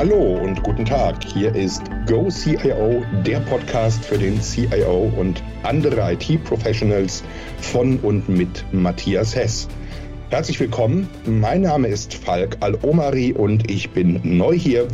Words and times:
Hallo 0.00 0.38
und 0.42 0.62
guten 0.62 0.86
Tag. 0.86 1.22
Hier 1.24 1.54
ist 1.54 1.82
Go 2.06 2.30
CIO, 2.30 3.04
der 3.26 3.40
Podcast 3.40 4.02
für 4.02 4.16
den 4.16 4.40
CIO 4.40 5.12
und 5.18 5.42
andere 5.62 6.14
IT-Professionals 6.14 7.22
von 7.60 7.98
und 7.98 8.26
mit 8.26 8.64
Matthias 8.72 9.36
Hess. 9.36 9.68
Herzlich 10.30 10.58
willkommen. 10.58 11.06
Mein 11.26 11.60
Name 11.60 11.88
ist 11.88 12.14
Falk 12.14 12.56
Al-Omari 12.60 13.34
und 13.34 13.70
ich 13.70 13.90
bin 13.90 14.20
neu 14.22 14.58
hier. 14.58 14.88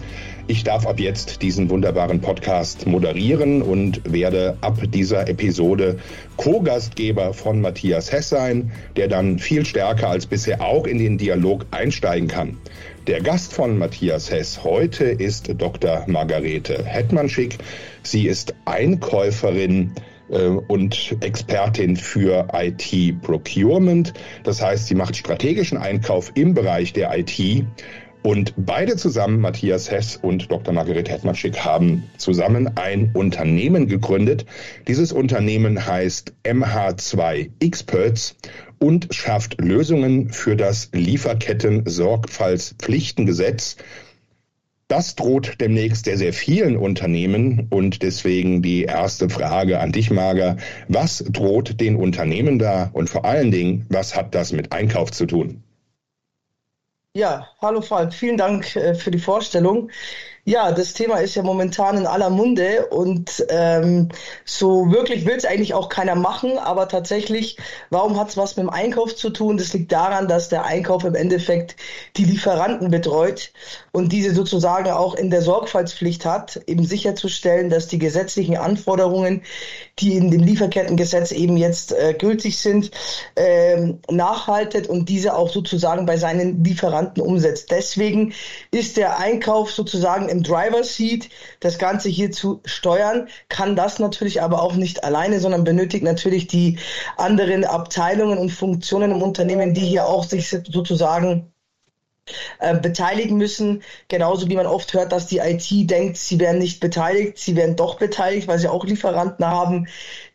Ich 0.48 0.64
darf 0.64 0.84
ab 0.84 0.98
jetzt 0.98 1.40
diesen 1.40 1.70
wunderbaren 1.70 2.20
Podcast 2.20 2.88
moderieren 2.88 3.62
und 3.62 4.12
werde 4.12 4.56
ab 4.60 4.80
dieser 4.88 5.28
Episode 5.28 5.98
Co-Gastgeber 6.36 7.32
von 7.32 7.60
Matthias 7.60 8.10
Hess 8.10 8.28
sein, 8.28 8.72
der 8.96 9.06
dann 9.06 9.38
viel 9.38 9.64
stärker 9.64 10.08
als 10.08 10.26
bisher 10.26 10.60
auch 10.60 10.84
in 10.84 10.98
den 10.98 11.16
Dialog 11.16 11.64
einsteigen 11.70 12.26
kann. 12.26 12.58
Der 13.06 13.20
Gast 13.20 13.52
von 13.52 13.78
Matthias 13.78 14.32
Hess 14.32 14.64
heute 14.64 15.04
ist 15.04 15.48
Dr. 15.58 16.02
Margarete 16.08 16.84
Hetmanschick. 16.84 17.56
Sie 18.02 18.26
ist 18.26 18.52
Einkäuferin 18.64 19.92
äh, 20.28 20.48
und 20.48 21.16
Expertin 21.20 21.94
für 21.94 22.48
IT 22.52 23.22
Procurement. 23.22 24.12
Das 24.42 24.60
heißt, 24.60 24.88
sie 24.88 24.96
macht 24.96 25.14
strategischen 25.16 25.78
Einkauf 25.78 26.32
im 26.34 26.54
Bereich 26.54 26.94
der 26.94 27.16
IT. 27.16 27.64
Und 28.26 28.54
beide 28.56 28.96
zusammen, 28.96 29.38
Matthias 29.38 29.88
Hess 29.88 30.18
und 30.20 30.50
Dr. 30.50 30.74
Margaret 30.74 31.08
Hetmanschick, 31.08 31.60
haben 31.60 32.10
zusammen 32.16 32.76
ein 32.76 33.12
Unternehmen 33.14 33.86
gegründet. 33.86 34.46
Dieses 34.88 35.12
Unternehmen 35.12 35.86
heißt 35.86 36.32
MH2 36.42 37.50
Experts 37.60 38.34
und 38.80 39.14
schafft 39.14 39.60
Lösungen 39.60 40.30
für 40.30 40.56
das 40.56 40.90
Lieferketten-Sorgfaltspflichtengesetz. 40.92 43.76
Das 44.88 45.14
droht 45.14 45.60
demnächst 45.60 46.06
sehr, 46.06 46.18
sehr 46.18 46.32
vielen 46.32 46.76
Unternehmen 46.76 47.68
und 47.70 48.02
deswegen 48.02 48.60
die 48.60 48.82
erste 48.82 49.30
Frage 49.30 49.78
an 49.78 49.92
dich, 49.92 50.10
Marga. 50.10 50.56
Was 50.88 51.24
droht 51.30 51.80
den 51.80 51.94
Unternehmen 51.94 52.58
da 52.58 52.90
und 52.92 53.08
vor 53.08 53.24
allen 53.24 53.52
Dingen, 53.52 53.86
was 53.88 54.16
hat 54.16 54.34
das 54.34 54.50
mit 54.50 54.72
Einkauf 54.72 55.12
zu 55.12 55.26
tun? 55.26 55.62
Ja, 57.16 57.48
hallo 57.62 57.80
Falk, 57.80 58.12
vielen 58.12 58.36
Dank 58.36 58.76
äh, 58.76 58.94
für 58.94 59.10
die 59.10 59.18
Vorstellung. 59.18 59.88
Ja, 60.44 60.70
das 60.70 60.92
Thema 60.92 61.16
ist 61.16 61.34
ja 61.34 61.42
momentan 61.42 61.96
in 61.96 62.06
aller 62.06 62.28
Munde 62.28 62.88
und 62.90 63.42
ähm, 63.48 64.10
so 64.44 64.92
wirklich 64.92 65.24
will 65.24 65.34
es 65.34 65.46
eigentlich 65.46 65.72
auch 65.72 65.88
keiner 65.88 66.14
machen, 66.14 66.58
aber 66.58 66.88
tatsächlich, 66.88 67.56
warum 67.88 68.20
hat 68.20 68.28
es 68.28 68.36
was 68.36 68.58
mit 68.58 68.64
dem 68.66 68.70
Einkauf 68.70 69.16
zu 69.16 69.30
tun? 69.30 69.56
Das 69.56 69.72
liegt 69.72 69.92
daran, 69.92 70.28
dass 70.28 70.50
der 70.50 70.66
Einkauf 70.66 71.04
im 71.04 71.14
Endeffekt 71.14 71.76
die 72.18 72.24
Lieferanten 72.24 72.90
betreut 72.90 73.50
und 73.92 74.12
diese 74.12 74.34
sozusagen 74.34 74.90
auch 74.90 75.14
in 75.14 75.30
der 75.30 75.40
Sorgfaltspflicht 75.40 76.26
hat, 76.26 76.60
eben 76.66 76.84
sicherzustellen, 76.84 77.70
dass 77.70 77.88
die 77.88 77.98
gesetzlichen 77.98 78.58
Anforderungen, 78.58 79.42
die 79.98 80.16
in 80.16 80.30
dem 80.30 80.42
Lieferkettengesetz 80.42 81.32
eben 81.32 81.56
jetzt 81.56 81.92
äh, 81.92 82.14
gültig 82.18 82.58
sind, 82.58 82.90
äh, 83.34 83.94
nachhaltet 84.10 84.88
und 84.88 85.08
diese 85.08 85.34
auch 85.34 85.48
sozusagen 85.48 86.04
bei 86.04 86.18
seinen 86.18 86.62
Lieferanten 86.62 87.22
umsetzt. 87.22 87.70
Deswegen 87.70 88.34
ist 88.70 88.98
der 88.98 89.18
Einkauf 89.18 89.72
sozusagen 89.72 90.28
im 90.28 90.42
Driver 90.42 90.84
Seat 90.84 91.30
das 91.60 91.78
Ganze 91.78 92.10
hier 92.10 92.30
zu 92.30 92.60
steuern, 92.66 93.28
kann 93.48 93.74
das 93.74 93.98
natürlich 93.98 94.42
aber 94.42 94.62
auch 94.62 94.74
nicht 94.74 95.02
alleine, 95.02 95.40
sondern 95.40 95.64
benötigt 95.64 96.04
natürlich 96.04 96.46
die 96.46 96.78
anderen 97.16 97.64
Abteilungen 97.64 98.38
und 98.38 98.50
Funktionen 98.50 99.12
im 99.12 99.22
Unternehmen, 99.22 99.72
die 99.72 99.80
hier 99.80 100.06
auch 100.06 100.24
sich 100.24 100.50
sozusagen 100.50 101.52
äh, 102.58 102.76
beteiligen 102.76 103.36
müssen. 103.36 103.82
Genauso 104.08 104.48
wie 104.48 104.56
man 104.56 104.66
oft 104.66 104.92
hört, 104.94 105.12
dass 105.12 105.26
die 105.26 105.38
IT 105.38 105.68
denkt, 105.90 106.16
sie 106.16 106.40
werden 106.40 106.58
nicht 106.58 106.80
beteiligt, 106.80 107.38
sie 107.38 107.54
werden 107.54 107.76
doch 107.76 107.96
beteiligt, 107.98 108.48
weil 108.48 108.58
sie 108.58 108.68
auch 108.68 108.84
Lieferanten 108.84 109.46
haben, 109.46 109.86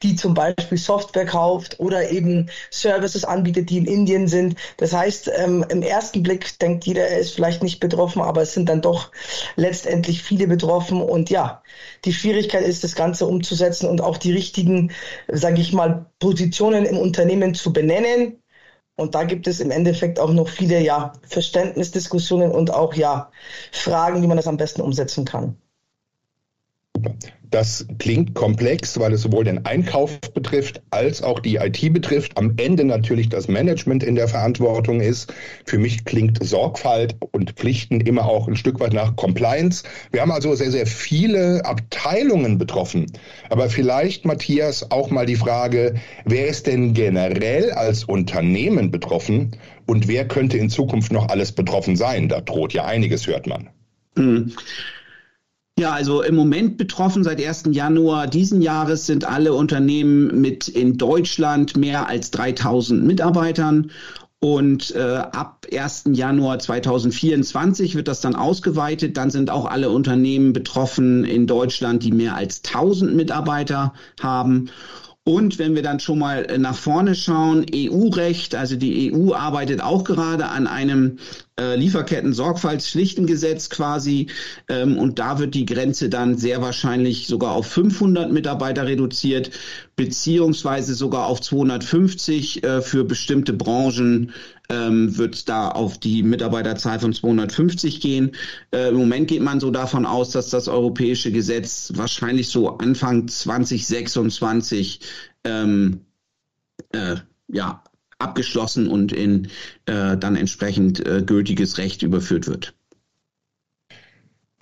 die 0.02 0.16
zum 0.16 0.34
Beispiel 0.34 0.78
Software 0.78 1.26
kauft 1.26 1.80
oder 1.80 2.10
eben 2.10 2.50
Services 2.70 3.26
anbietet, 3.26 3.70
die 3.70 3.78
in 3.78 3.86
Indien 3.86 4.28
sind. 4.28 4.56
Das 4.78 4.94
heißt, 4.94 5.32
ähm, 5.36 5.66
im 5.70 5.82
ersten 5.82 6.24
Blick 6.24 6.58
denkt 6.60 6.86
jeder, 6.86 7.08
er 7.08 7.20
ist 7.20 7.36
vielleicht 7.36 7.64
nicht 7.64 7.80
betroffen, 7.80 8.22
aber 8.22 8.42
es 8.42 8.54
sind 8.54 8.70
dann 8.70 8.82
doch 8.82 9.12
letztendlich 9.56 10.24
viele 10.24 10.48
betroffen. 10.48 11.02
Und 11.02 11.30
ja, 11.30 11.62
die 12.06 12.14
Schwierigkeit 12.14 12.64
ist, 12.64 12.84
das 12.84 12.96
Ganze 12.96 13.26
umzusetzen 13.26 13.90
und 13.90 14.02
auch 14.02 14.18
die 14.18 14.32
richtigen, 14.32 14.92
sage 15.28 15.60
ich 15.60 15.74
mal, 15.74 16.06
Positionen 16.20 16.86
im 16.86 16.98
Unternehmen 16.98 17.54
zu 17.54 17.74
benennen 17.74 18.41
und 18.96 19.16
da 19.16 19.24
gibt 19.24 19.48
es 19.48 19.60
im 19.60 19.72
Endeffekt 19.72 20.20
auch 20.20 20.32
noch 20.32 20.48
viele 20.48 20.80
ja, 20.82 21.14
Verständnisdiskussionen 21.28 22.52
und 22.52 22.74
auch 22.74 22.94
ja, 22.94 23.32
Fragen, 23.72 24.22
wie 24.22 24.28
man 24.28 24.38
das 24.38 24.48
am 24.48 24.58
besten 24.58 24.82
umsetzen 24.82 25.26
kann. 25.26 25.58
Das 27.52 27.86
klingt 28.00 28.34
komplex, 28.34 28.98
weil 28.98 29.12
es 29.12 29.24
sowohl 29.24 29.44
den 29.44 29.66
Einkauf 29.66 30.22
betrifft 30.34 30.82
als 30.90 31.22
auch 31.22 31.42
die 31.42 31.58
IT 31.58 31.94
betrifft. 31.94 32.38
Am 32.38 32.54
Ende 32.56 32.86
natürlich 32.86 33.28
das 33.28 33.50
Management 33.50 34.04
in 34.04 34.16
der 34.16 34.30
Verantwortung 34.30 35.02
ist. 35.02 35.34
Für 35.66 35.78
mich 35.78 36.06
klingt 36.06 36.42
Sorgfalt 36.42 37.18
und 37.34 37.52
Pflichten 37.52 38.00
immer 38.00 38.26
auch 38.26 38.48
ein 38.48 38.56
Stück 38.56 38.80
weit 38.80 38.94
nach 38.94 39.18
Compliance. 39.18 39.84
Wir 40.12 40.22
haben 40.22 40.32
also 40.32 40.56
sehr, 40.56 40.72
sehr 40.72 40.88
viele 40.88 41.66
Abteilungen 41.66 42.58
betroffen. 42.58 43.08
Aber 43.50 43.70
vielleicht, 43.70 44.24
Matthias, 44.24 44.90
auch 44.90 45.10
mal 45.10 45.26
die 45.26 45.36
Frage, 45.36 45.96
wer 46.24 46.48
ist 46.48 46.68
denn 46.68 46.94
generell 46.94 47.72
als 47.72 48.06
Unternehmen 48.06 48.92
betroffen 48.92 49.58
und 49.88 50.08
wer 50.08 50.26
könnte 50.26 50.58
in 50.58 50.70
Zukunft 50.70 51.12
noch 51.12 51.28
alles 51.28 51.52
betroffen 51.52 51.98
sein? 51.98 52.30
Da 52.30 52.40
droht 52.40 52.72
ja 52.72 52.86
einiges, 52.86 53.28
hört 53.28 53.46
man. 53.46 53.70
Mhm. 54.16 54.54
Ja, 55.82 55.94
also 55.94 56.22
im 56.22 56.36
Moment 56.36 56.78
betroffen 56.78 57.24
seit 57.24 57.44
1. 57.44 57.64
Januar 57.72 58.28
diesen 58.28 58.62
Jahres 58.62 59.08
sind 59.08 59.26
alle 59.26 59.52
Unternehmen 59.54 60.40
mit 60.40 60.68
in 60.68 61.00
Deutschland 61.00 61.76
mehr 61.76 62.08
als 62.08 62.30
3000 62.30 63.04
Mitarbeitern. 63.04 63.90
Und 64.38 64.94
äh, 64.94 65.00
ab 65.00 65.66
1. 65.74 66.04
Januar 66.12 66.60
2024 66.60 67.96
wird 67.96 68.08
das 68.08 68.22
dann 68.22 68.36
ausgeweitet. 68.36 69.18
Dann 69.18 69.32
sind 69.32 69.50
auch 69.50 69.66
alle 69.66 69.90
Unternehmen 69.90 70.54
betroffen 70.54 71.24
in 71.24 71.48
Deutschland, 71.48 72.04
die 72.04 72.12
mehr 72.12 72.36
als 72.36 72.62
1000 72.64 73.16
Mitarbeiter 73.16 73.94
haben. 74.22 74.70
Und 75.24 75.60
wenn 75.60 75.76
wir 75.76 75.84
dann 75.84 76.00
schon 76.00 76.18
mal 76.18 76.46
äh, 76.46 76.58
nach 76.58 76.76
vorne 76.76 77.14
schauen, 77.14 77.64
EU-Recht, 77.72 78.56
also 78.56 78.76
die 78.76 79.14
EU 79.14 79.34
arbeitet 79.34 79.80
auch 79.80 80.04
gerade 80.04 80.48
an 80.48 80.66
einem 80.66 81.20
äh, 81.60 81.76
Lieferketten-Sorgfaltspflichtengesetz 81.76 83.70
quasi. 83.70 84.30
Ähm, 84.68 84.98
und 84.98 85.20
da 85.20 85.38
wird 85.38 85.54
die 85.54 85.68
Grenze 85.68 86.10
dann 86.10 86.40
sehr 86.40 86.64
wahrscheinlich 86.64 87.28
sogar 87.28 87.52
auf 87.52 87.68
500 87.68 88.32
Mitarbeiter 88.32 88.88
reduziert, 88.88 89.52
beziehungsweise 89.96 90.96
sogar 90.96 91.28
auf 91.28 91.40
250 91.40 92.64
äh, 92.64 92.82
für 92.82 93.04
bestimmte 93.04 93.54
Branchen 93.54 94.32
ähm, 94.72 95.18
wird 95.18 95.36
es 95.36 95.46
da 95.46 95.68
auf 95.68 96.00
die 96.00 96.24
Mitarbeiterzahl 96.24 97.00
von 97.00 97.14
250 97.14 98.00
gehen. 98.00 98.32
Äh, 98.72 98.90
Im 98.90 98.96
Moment 98.96 99.28
geht 99.28 99.42
man 99.42 99.60
so 99.60 99.70
davon 99.70 100.06
aus, 100.06 100.32
dass 100.32 100.50
das 100.50 100.68
europäische 100.68 101.32
Gesetz 101.32 101.92
wahrscheinlich 101.96 102.50
so 102.50 102.78
Anfang 102.78 103.28
2026 103.28 105.02
ähm, 105.44 106.02
äh, 106.94 107.18
ja, 107.50 107.84
abgeschlossen 108.18 108.88
und 108.88 109.12
in 109.12 109.50
äh, 109.86 110.18
dann 110.18 110.36
entsprechend 110.36 111.06
äh, 111.06 111.22
gültiges 111.26 111.78
Recht 111.78 112.04
überführt 112.04 112.48
wird. 112.48 112.74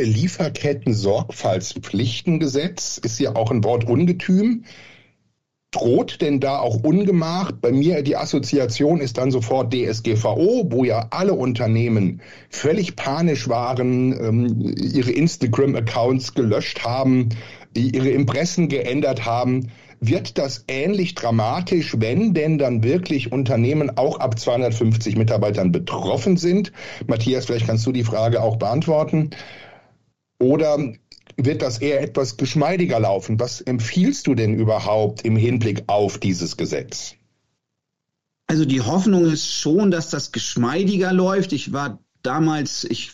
Lieferketten-Sorgfaltspflichtengesetz 0.02 2.98
ist 2.98 3.20
ja 3.20 3.36
auch 3.36 3.52
ein 3.52 3.66
Wort 3.66 3.84
Ungetüm. 3.84 4.64
Droht 5.72 6.22
denn 6.22 6.40
da 6.40 6.58
auch 6.58 6.84
Ungemach? 6.84 7.52
Bei 7.52 7.72
mir 7.72 8.02
die 8.02 8.18
Assoziation 8.18 9.02
ist 9.02 9.20
dann 9.20 9.30
sofort 9.30 9.72
DSGVO, 9.72 10.66
wo 10.72 10.84
ja 10.84 11.08
alle 11.12 11.34
Unternehmen 11.34 12.22
völlig 12.50 12.96
panisch 12.96 13.48
waren, 13.48 14.12
ähm, 14.14 14.74
ihre 14.76 15.12
Instagram-Accounts 15.12 16.34
gelöscht 16.34 16.84
haben, 16.84 17.30
ihre 17.76 18.10
Impressen 18.10 18.68
geändert 18.68 19.26
haben. 19.26 19.72
Wird 20.00 20.40
das 20.40 20.66
ähnlich 20.68 21.14
dramatisch, 21.14 21.96
wenn 22.00 22.34
denn 22.34 22.58
dann 22.58 22.84
wirklich 22.84 23.32
Unternehmen 23.32 23.96
auch 23.96 24.20
ab 24.20 24.40
250 24.40 25.18
Mitarbeitern 25.18 25.72
betroffen 25.72 26.38
sind? 26.38 26.72
Matthias, 27.06 27.46
vielleicht 27.46 27.68
kannst 27.68 27.86
du 27.86 27.92
die 27.92 28.06
Frage 28.06 28.42
auch 28.42 28.56
beantworten. 28.56 29.32
Oder 30.40 30.80
wird 31.38 31.62
das 31.62 31.80
eher 31.80 32.02
etwas 32.02 32.38
geschmeidiger 32.38 33.00
laufen. 33.00 33.40
Was 33.40 33.62
empfiehlst 33.62 34.28
du 34.28 34.36
denn 34.36 34.56
überhaupt 34.56 35.24
im 35.24 35.36
Hinblick 35.36 35.84
auf 35.88 36.18
dieses 36.18 36.58
Gesetz? 36.58 37.16
Also 38.48 38.66
die 38.66 38.82
Hoffnung 38.82 39.26
ist 39.26 39.54
schon, 39.54 39.92
dass 39.92 40.10
das 40.10 40.32
geschmeidiger 40.32 41.14
läuft. 41.14 41.54
Ich 41.54 41.72
war 41.72 42.00
damals, 42.24 42.84
ich 42.84 43.12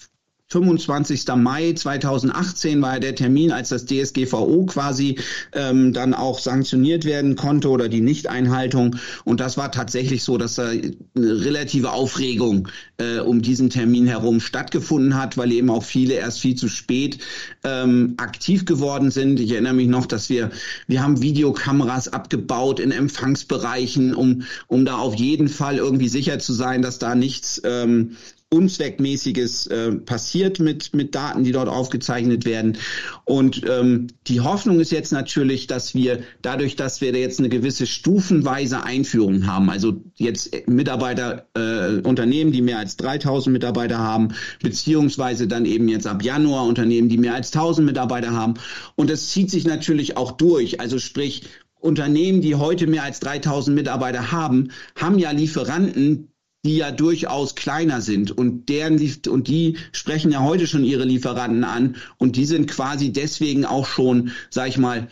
25. 0.49 1.25
Mai 1.37 1.73
2018 1.73 2.79
war 2.79 2.93
ja 2.93 2.99
der 2.99 3.15
Termin, 3.15 3.51
als 3.51 3.69
das 3.69 3.85
DSGVO 3.85 4.67
quasi 4.67 5.17
ähm, 5.53 5.91
dann 5.91 6.13
auch 6.13 6.37
sanktioniert 6.37 7.03
werden 7.03 7.35
konnte 7.35 7.69
oder 7.69 7.89
die 7.89 8.01
Nichteinhaltung. 8.01 8.95
Und 9.23 9.39
das 9.39 9.57
war 9.57 9.71
tatsächlich 9.71 10.23
so, 10.23 10.37
dass 10.37 10.55
da 10.55 10.67
eine 10.67 10.85
relative 11.15 11.91
Aufregung 11.91 12.67
äh, 12.97 13.19
um 13.19 13.41
diesen 13.41 13.71
Termin 13.71 14.05
herum 14.05 14.39
stattgefunden 14.39 15.15
hat, 15.15 15.35
weil 15.35 15.51
eben 15.51 15.71
auch 15.71 15.83
viele 15.83 16.13
erst 16.13 16.39
viel 16.41 16.55
zu 16.55 16.67
spät 16.67 17.17
ähm, 17.63 18.13
aktiv 18.17 18.65
geworden 18.65 19.09
sind. 19.09 19.39
Ich 19.39 19.51
erinnere 19.51 19.73
mich 19.73 19.87
noch, 19.87 20.05
dass 20.05 20.29
wir 20.29 20.51
wir 20.87 21.01
haben 21.01 21.23
Videokameras 21.23 22.09
abgebaut 22.09 22.79
in 22.79 22.91
Empfangsbereichen, 22.91 24.13
um 24.13 24.43
um 24.67 24.85
da 24.85 24.97
auf 24.97 25.15
jeden 25.15 25.47
Fall 25.47 25.77
irgendwie 25.77 26.07
sicher 26.07 26.37
zu 26.37 26.53
sein, 26.53 26.83
dass 26.83 26.99
da 26.99 27.15
nichts 27.15 27.59
ähm, 27.65 28.15
Unzweckmäßiges 28.51 29.67
äh, 29.67 29.91
passiert 29.93 30.59
mit, 30.59 30.93
mit 30.93 31.15
Daten, 31.15 31.43
die 31.43 31.51
dort 31.51 31.67
aufgezeichnet 31.67 32.45
werden. 32.45 32.77
Und 33.25 33.63
ähm, 33.67 34.07
die 34.27 34.41
Hoffnung 34.41 34.79
ist 34.79 34.91
jetzt 34.91 35.11
natürlich, 35.11 35.67
dass 35.67 35.95
wir 35.95 36.19
dadurch, 36.41 36.75
dass 36.75 37.01
wir 37.01 37.11
jetzt 37.11 37.39
eine 37.39 37.49
gewisse 37.49 37.87
stufenweise 37.87 38.83
Einführung 38.83 39.47
haben, 39.47 39.69
also 39.69 40.01
jetzt 40.15 40.67
Mitarbeiter, 40.67 41.47
äh, 41.55 42.01
Unternehmen, 42.01 42.51
die 42.51 42.61
mehr 42.61 42.77
als 42.77 42.97
3000 42.97 43.51
Mitarbeiter 43.51 43.97
haben, 43.97 44.29
beziehungsweise 44.61 45.47
dann 45.47 45.65
eben 45.65 45.87
jetzt 45.89 46.07
ab 46.07 46.23
Januar 46.23 46.65
Unternehmen, 46.65 47.09
die 47.09 47.17
mehr 47.17 47.33
als 47.33 47.51
1000 47.51 47.85
Mitarbeiter 47.85 48.31
haben. 48.31 48.53
Und 48.95 49.09
das 49.09 49.29
zieht 49.29 49.49
sich 49.49 49.65
natürlich 49.65 50.17
auch 50.17 50.31
durch. 50.31 50.79
Also 50.79 50.99
sprich, 50.99 51.43
Unternehmen, 51.79 52.41
die 52.41 52.55
heute 52.55 52.87
mehr 52.87 53.03
als 53.03 53.19
3000 53.19 53.75
Mitarbeiter 53.75 54.31
haben, 54.31 54.71
haben 54.95 55.19
ja 55.19 55.31
Lieferanten, 55.31 56.29
die 56.65 56.77
ja 56.77 56.91
durchaus 56.91 57.55
kleiner 57.55 58.01
sind. 58.01 58.31
Und 58.31 58.69
deren 58.69 58.99
und 59.29 59.47
die 59.47 59.77
sprechen 59.91 60.31
ja 60.31 60.41
heute 60.41 60.65
schon 60.65 60.83
ihre 60.83 61.05
Lieferanten 61.05 61.63
an. 61.63 61.95
Und 62.17 62.35
die 62.35 62.45
sind 62.45 62.69
quasi 62.69 63.13
deswegen 63.13 63.65
auch 63.65 63.85
schon, 63.85 64.31
sag 64.49 64.67
ich 64.67 64.77
mal, 64.77 65.07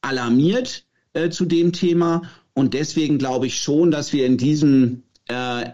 alarmiert 0.00 0.84
äh, 1.12 1.30
zu 1.30 1.44
dem 1.44 1.72
Thema. 1.72 2.22
Und 2.52 2.74
deswegen 2.74 3.18
glaube 3.18 3.46
ich 3.46 3.60
schon, 3.60 3.92
dass 3.92 4.12
wir 4.12 4.26
in 4.26 4.36
diesem 4.36 5.04
äh, 5.28 5.70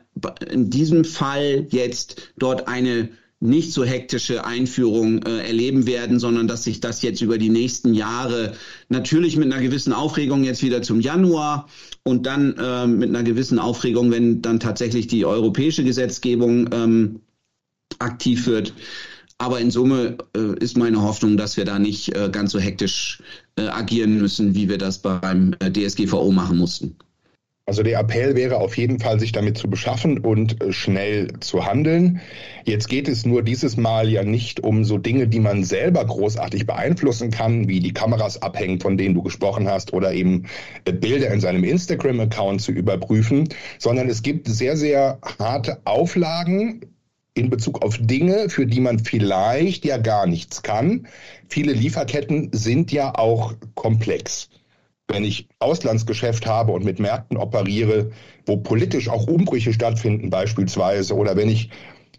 in 0.50 0.69
diesem 0.69 1.05
Fall 1.05 1.69
jetzt 1.70 2.32
dort 2.37 2.69
eine 2.69 3.09
nicht 3.44 3.73
so 3.73 3.85
hektische 3.85 4.46
Einführung 4.46 5.23
äh, 5.23 5.46
erleben 5.46 5.87
werden, 5.87 6.19
sondern 6.19 6.49
dass 6.49 6.64
sich 6.64 6.81
das 6.81 7.02
jetzt 7.02 7.20
über 7.20 7.37
die 7.37 7.50
nächsten 7.50 7.93
Jahre 7.93 8.55
natürlich 8.88 9.37
mit 9.37 9.52
einer 9.52 9.62
gewissen 9.62 9.93
Aufregung 9.93 10.44
jetzt 10.44 10.62
wieder 10.62 10.81
zum 10.81 11.00
Januar 11.00 11.69
und 12.05 12.25
dann 12.25 12.56
äh, 12.56 12.87
mit 12.87 13.11
einer 13.11 13.23
gewissen 13.23 13.58
Aufregung, 13.58 14.11
wenn 14.11 14.41
dann 14.41 14.61
tatsächlich 14.61 15.08
die 15.08 15.26
europäische 15.26 15.85
Gesetzgebung 15.85 16.70
ähm, 16.73 17.20
aktiv 17.99 18.46
wird. 18.46 18.73
Aber 19.37 19.61
in 19.61 19.70
Summe 19.70 20.17
äh, 20.35 20.58
ist 20.58 20.79
meine 20.79 21.02
Hoffnung, 21.02 21.37
dass 21.37 21.58
wir 21.58 21.67
da 21.67 21.79
nicht 21.79 22.17
äh, 22.17 22.31
ganz 22.32 22.52
so 22.52 22.58
hektisch 22.58 23.23
äh, 23.56 23.67
agieren 23.67 24.17
müssen, 24.19 24.55
wie 24.55 24.70
wir 24.70 24.79
das 24.79 25.02
beim 25.02 25.55
äh, 25.58 25.70
DSGVO 25.70 26.32
machen 26.32 26.56
mussten. 26.56 26.96
Also 27.67 27.83
der 27.83 27.99
Appell 27.99 28.37
wäre 28.37 28.59
auf 28.59 28.77
jeden 28.77 29.01
Fall, 29.01 29.19
sich 29.19 29.33
damit 29.33 29.57
zu 29.57 29.71
beschaffen 29.71 30.19
und 30.19 30.63
äh, 30.63 30.71
schnell 30.71 31.33
zu 31.41 31.65
handeln. 31.65 32.21
Jetzt 32.65 32.91
geht 32.91 33.09
es 33.09 33.25
nur 33.25 33.43
dieses 33.43 33.79
Mal 33.79 34.11
ja 34.11 34.23
nicht 34.23 34.61
um 34.61 34.85
so 34.85 34.99
Dinge, 34.99 35.29
die 35.29 35.41
man 35.41 35.65
selber 35.65 36.05
großartig 36.05 36.67
beeinflussen 36.67 37.31
kann, 37.31 37.67
wie 37.67 37.81
die 37.81 37.95
Kameras 37.95 38.43
abhängen, 38.43 38.81
von 38.81 38.99
denen 38.99 39.15
du 39.15 39.23
gesprochen 39.23 39.67
hast, 39.67 39.95
oder 39.95 40.13
eben 40.13 40.45
äh, 40.85 40.93
Bilder 40.93 41.33
in 41.33 41.41
seinem 41.41 41.65
Instagram-Account 41.65 42.61
zu 42.61 42.71
überprüfen, 42.71 43.49
sondern 43.79 44.11
es 44.11 44.23
gibt 44.23 44.47
sehr, 44.47 44.77
sehr 44.77 45.19
harte 45.39 45.81
Auflagen 45.87 46.83
in 47.33 47.49
Bezug 47.49 47.83
auf 47.83 47.97
Dinge, 47.99 48.51
für 48.51 48.67
die 48.67 48.81
man 48.81 48.99
vielleicht 48.99 49.87
ja 49.87 49.97
gar 49.97 50.27
nichts 50.27 50.63
kann. 50.63 51.09
Viele 51.49 51.73
Lieferketten 51.73 52.51
sind 52.53 52.93
ja 52.93 53.15
auch 53.15 53.55
komplex 53.75 54.51
wenn 55.09 55.25
ich 55.25 55.49
Auslandsgeschäft 55.59 56.47
habe 56.47 56.73
und 56.73 56.85
mit 56.85 56.99
Märkten 56.99 57.37
operiere, 57.37 58.11
wo 58.47 58.56
politisch 58.56 59.09
auch 59.09 59.27
Umbrüche 59.27 59.73
stattfinden 59.73 60.31
beispielsweise, 60.31 61.15
oder 61.15 61.37
wenn 61.37 61.49
ich 61.49 61.71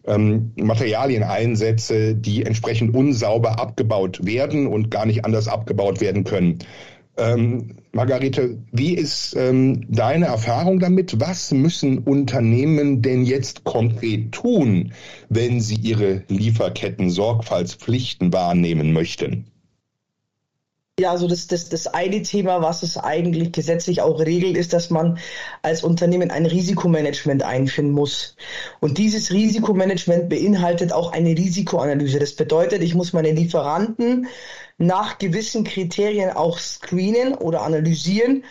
ähm, 0.05 0.51
Materialien 0.55 1.23
einsetze, 1.23 2.15
die 2.15 2.45
entsprechend 2.45 2.95
unsauber 2.95 3.59
abgebaut 3.59 4.25
werden 4.25 4.67
und 4.67 4.91
gar 4.91 5.05
nicht 5.05 5.25
anders 5.25 5.47
abgebaut 5.47 6.01
werden 6.01 6.23
können. 6.23 6.59
Ähm, 7.17 7.77
Margarete, 7.93 8.59
wie 8.71 8.93
ist 8.93 9.35
ähm, 9.37 9.85
deine 9.89 10.25
Erfahrung 10.25 10.79
damit? 10.79 11.19
Was 11.19 11.51
müssen 11.51 11.99
Unternehmen 11.99 13.01
denn 13.01 13.23
jetzt 13.23 13.63
konkret 13.63 14.33
tun, 14.33 14.91
wenn 15.29 15.61
sie 15.61 15.75
ihre 15.75 16.23
Lieferketten-Sorgfaltspflichten 16.27 18.33
wahrnehmen 18.33 18.91
möchten? 18.91 19.45
Ja, 20.97 21.11
also 21.11 21.27
das, 21.27 21.47
das, 21.47 21.67
das 21.67 21.87
eine 21.87 22.21
Thema, 22.21 22.61
was 22.61 22.81
es 22.81 22.95
eigentlich 22.97 23.51
gesetzlich 23.51 24.01
auch 24.01 24.17
regelt, 24.21 24.55
ist, 24.55 24.71
dass 24.71 24.89
man 24.89 25.19
als 25.61 25.83
Unternehmen 25.83 26.31
ein 26.31 26.45
Risikomanagement 26.45 27.43
einführen 27.43 27.91
muss. 27.91 28.37
Und 28.79 28.97
dieses 28.97 29.29
Risikomanagement 29.33 30.29
beinhaltet 30.29 30.93
auch 30.93 31.11
eine 31.11 31.31
Risikoanalyse. 31.31 32.19
Das 32.19 32.33
bedeutet, 32.33 32.81
ich 32.81 32.95
muss 32.95 33.11
meine 33.11 33.33
Lieferanten 33.33 34.27
nach 34.77 35.17
gewissen 35.17 35.65
Kriterien 35.65 36.29
auch 36.31 36.59
screenen 36.59 37.33
oder 37.33 37.63
analysieren 37.63 38.45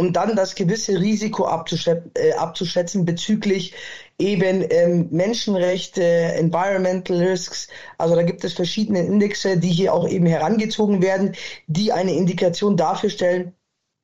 um 0.00 0.14
dann 0.14 0.34
das 0.34 0.54
gewisse 0.54 0.98
Risiko 0.98 1.46
abzuschätzen, 1.46 2.10
äh, 2.14 2.32
abzuschätzen 2.32 3.04
bezüglich 3.04 3.74
eben 4.20 4.64
ähm, 4.70 5.08
Menschenrechte, 5.10 6.04
Environmental 6.04 7.16
Risks. 7.18 7.68
Also 7.98 8.14
da 8.14 8.22
gibt 8.22 8.44
es 8.44 8.52
verschiedene 8.52 9.00
Indexe, 9.00 9.56
die 9.56 9.70
hier 9.70 9.94
auch 9.94 10.08
eben 10.08 10.26
herangezogen 10.26 11.02
werden, 11.02 11.34
die 11.66 11.92
eine 11.92 12.14
Indikation 12.14 12.76
dafür 12.76 13.10
stellen, 13.10 13.54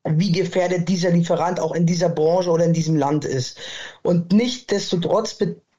wie 0.09 0.33
gefährdet 0.33 0.89
dieser 0.89 1.11
Lieferant 1.11 1.61
auch 1.61 1.75
in 1.75 1.87
dieser 1.87 2.09
Branche 2.09 2.51
oder 2.51 2.65
in 2.65 2.73
diesem 2.73 2.97
Land 2.97 3.25
ist. 3.25 3.59
Und 4.03 4.33
nicht 4.33 4.71
desto 4.71 4.99
trotz 4.99 5.35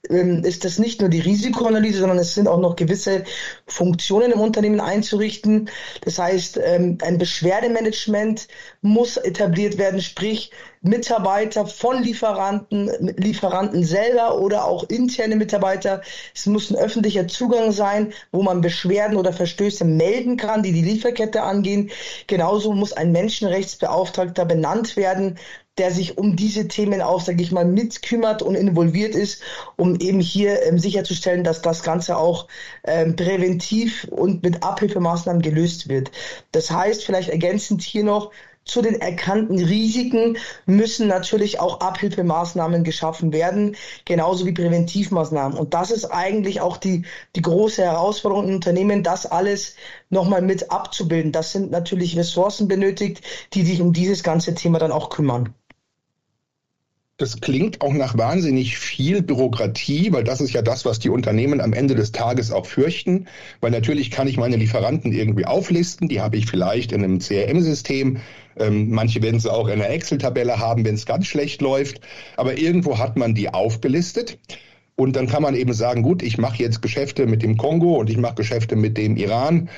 ähm, 0.10 0.44
ist 0.44 0.66
das 0.66 0.80
nicht 0.80 1.02
nur 1.02 1.10
die 1.10 1.20
Risikoanalyse, 1.20 2.00
sondern 2.00 2.20
es 2.20 2.34
sind 2.34 2.48
auch 2.48 2.60
noch 2.60 2.76
gewisse 2.76 3.24
Funktionen 3.66 4.32
im 4.32 4.40
Unternehmen 4.40 4.80
einzurichten. 4.80 5.70
Das 6.02 6.20
heißt, 6.20 6.60
ähm, 6.64 6.98
ein 7.02 7.18
Beschwerdemanagement 7.18 8.48
muss 8.82 9.18
etabliert 9.18 9.78
werden, 9.78 10.02
sprich 10.02 10.52
Mitarbeiter 10.82 11.66
von 11.66 12.04
Lieferanten, 12.04 12.90
Lieferanten 13.18 13.84
selber 13.84 14.40
oder 14.40 14.66
auch 14.66 14.84
interne 14.90 15.36
Mitarbeiter. 15.36 16.02
Es 16.34 16.46
muss 16.46 16.70
ein 16.70 16.78
öffentlicher 16.78 17.28
Zugang 17.28 17.72
sein, 17.72 18.14
wo 18.32 18.44
man 18.44 18.62
Beschwerden 18.62 19.18
oder 19.18 19.34
Verstöße 19.34 19.86
melden 19.86 20.38
kann, 20.38 20.64
die 20.64 20.72
die 20.72 20.82
Lieferkette 20.82 21.44
angehen. 21.44 21.90
Genauso 22.28 22.74
muss 22.74 22.94
ein 22.94 23.12
Menschenrechtsbeauftragter 23.12 24.46
benannt 24.46 24.96
werden, 24.96 25.38
der 25.78 25.92
sich 25.92 26.18
um 26.18 26.36
diese 26.36 26.68
Themen 26.68 27.02
auch, 27.02 27.22
sage 27.22 27.42
ich 27.42 27.52
mal, 27.52 27.66
mitkümmert 27.66 28.42
und 28.42 28.56
involviert 28.56 29.16
ist, 29.16 29.42
um 29.76 30.00
eben 30.00 30.20
hier 30.20 30.64
ähm, 30.64 30.80
sicherzustellen, 30.80 31.44
dass 31.44 31.62
das 31.62 31.84
Ganze 31.84 32.18
auch 32.18 32.48
ähm, 32.84 33.16
präventiv 33.16 34.06
und 34.10 34.44
mit 34.44 34.64
Abhilfemaßnahmen 34.64 35.42
gelöst 35.42 35.90
wird. 35.90 36.12
Das 36.52 36.72
heißt, 36.72 37.06
vielleicht 37.06 37.30
ergänzend 37.30 37.82
hier 37.82 38.04
noch, 38.04 38.32
zu 38.68 38.82
den 38.82 39.00
erkannten 39.00 39.64
Risiken 39.64 40.38
müssen 40.66 41.08
natürlich 41.08 41.60
auch 41.60 41.80
Abhilfemaßnahmen 41.80 42.84
geschaffen 42.84 43.32
werden, 43.32 43.76
genauso 44.06 44.46
wie 44.46 44.52
Präventivmaßnahmen. 44.52 45.58
Und 45.58 45.74
das 45.74 45.90
ist 45.90 46.06
eigentlich 46.06 46.62
auch 46.62 46.78
die, 46.78 47.06
die 47.36 47.42
große 47.42 47.82
Herausforderung 47.82 48.50
in 48.50 48.56
Unternehmen, 48.56 49.04
das 49.04 49.26
alles 49.26 49.76
nochmal 50.10 50.42
mit 50.42 50.70
abzubilden. 50.70 51.32
Das 51.32 51.54
sind 51.54 51.72
natürlich 51.72 52.18
Ressourcen 52.18 52.68
benötigt, 52.68 53.22
die 53.54 53.64
sich 53.64 53.82
um 53.82 53.94
dieses 53.94 54.22
ganze 54.22 54.54
Thema 54.54 54.80
dann 54.80 54.92
auch 54.92 55.10
kümmern. 55.10 55.54
Das 57.20 57.42
klingt 57.42 57.82
auch 57.82 57.94
nach 57.94 58.16
wahnsinnig 58.16 58.78
viel 58.78 59.24
Bürokratie, 59.24 60.14
weil 60.14 60.24
das 60.24 60.40
ist 60.40 60.54
ja 60.54 60.62
das, 60.62 60.86
was 60.86 61.00
die 61.00 61.10
Unternehmen 61.10 61.62
am 61.62 61.74
Ende 61.74 61.96
des 61.96 62.12
Tages 62.12 62.52
auch 62.52 62.68
fürchten. 62.68 63.26
Weil 63.60 63.72
natürlich 63.72 64.12
kann 64.12 64.28
ich 64.28 64.38
meine 64.38 64.56
Lieferanten 64.56 65.12
irgendwie 65.12 65.46
auflisten, 65.46 66.10
die 66.10 66.22
habe 66.22 66.38
ich 66.38 66.46
vielleicht 66.46 66.92
in 66.92 67.04
einem 67.04 67.18
CRM-System. 67.18 68.18
Ähm, 68.58 68.92
manche 68.92 69.24
werden 69.24 69.40
sie 69.40 69.52
auch 69.52 69.68
in 69.68 69.82
einer 69.82 69.90
Excel-Tabelle 69.90 70.60
haben, 70.60 70.86
wenn 70.86 70.94
es 70.94 71.08
ganz 71.08 71.26
schlecht 71.26 71.60
läuft. 71.64 72.02
Aber 72.36 72.56
irgendwo 72.60 73.00
hat 73.00 73.18
man 73.18 73.34
die 73.34 73.52
aufgelistet. 73.52 74.38
Und 74.96 75.16
dann 75.16 75.28
kann 75.28 75.42
man 75.42 75.56
eben 75.56 75.74
sagen, 75.74 76.04
gut, 76.04 76.22
ich 76.22 76.38
mache 76.38 76.62
jetzt 76.62 76.84
Geschäfte 76.84 77.26
mit 77.26 77.42
dem 77.42 77.58
Kongo 77.58 77.96
und 77.96 78.12
ich 78.12 78.18
mache 78.18 78.36
Geschäfte 78.36 78.76
mit 78.76 78.96
dem 78.96 79.18
Iran 79.18 79.70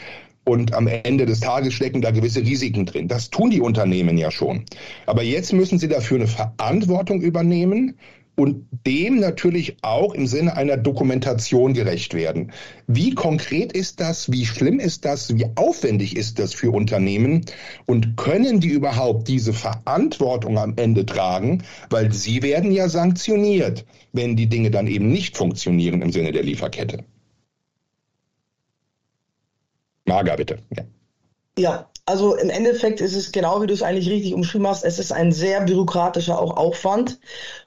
und 0.46 0.74
am 0.74 0.88
Ende 0.88 1.25
des 1.25 1.39
Tages 1.39 1.74
stecken 1.74 2.01
da 2.01 2.12
gewisse 2.12 2.41
Risiken 2.41 2.86
drin. 2.86 3.08
Das 3.08 3.29
tun 3.29 3.50
die 3.50 3.62
Unternehmen 3.62 4.17
ja 4.17 4.31
schon. 4.31 4.65
Aber 5.05 5.24
jetzt 5.24 5.53
müssen 5.53 5.79
sie 5.79 5.88
dafür 5.88 6.17
eine 6.17 6.27
Verantwortung 6.27 7.22
übernehmen 7.22 7.96
und 8.39 8.65
dem 8.88 9.19
natürlich 9.19 9.75
auch 9.81 10.13
im 10.13 10.25
Sinne 10.25 10.55
einer 10.55 10.77
Dokumentation 10.77 11.74
gerecht 11.74 12.13
werden. 12.13 12.53
Wie 12.88 13.13
konkret 13.13 13.74
ist 13.74 14.00
das? 14.00 14.31
Wie 14.31 14.46
schlimm 14.46 14.79
ist 14.79 15.03
das? 15.03 15.36
Wie 15.36 15.46
aufwendig 15.55 16.15
ist 16.15 16.39
das 16.39 16.53
für 16.53 16.72
Unternehmen? 16.72 17.46
Und 17.86 18.15
können 18.15 18.62
die 18.62 18.69
überhaupt 18.69 19.27
diese 19.27 19.51
Verantwortung 19.51 20.58
am 20.58 20.74
Ende 20.77 21.05
tragen? 21.05 21.63
Weil 21.89 22.13
sie 22.13 22.41
werden 22.41 22.72
ja 22.72 22.88
sanktioniert, 22.88 23.86
wenn 24.13 24.38
die 24.38 24.48
Dinge 24.48 24.72
dann 24.72 24.88
eben 24.88 25.12
nicht 25.12 25.36
funktionieren 25.36 26.01
im 26.01 26.13
Sinne 26.13 26.31
der 26.31 26.43
Lieferkette. 26.43 27.03
Marga, 30.09 30.35
bitte. 30.35 30.57
Ja. 30.75 30.83
ja. 31.57 31.89
Also 32.05 32.35
im 32.35 32.49
Endeffekt 32.49 33.01
ist 33.01 33.13
es 33.13 33.31
genau, 33.31 33.61
wie 33.61 33.67
du 33.67 33.73
es 33.75 33.83
eigentlich 33.83 34.09
richtig 34.09 34.33
umschrieben 34.33 34.65
hast, 34.65 34.83
es 34.83 34.97
ist 34.97 35.11
ein 35.11 35.31
sehr 35.31 35.61
bürokratischer 35.61 36.41
auch 36.41 36.57
Aufwand. 36.57 37.19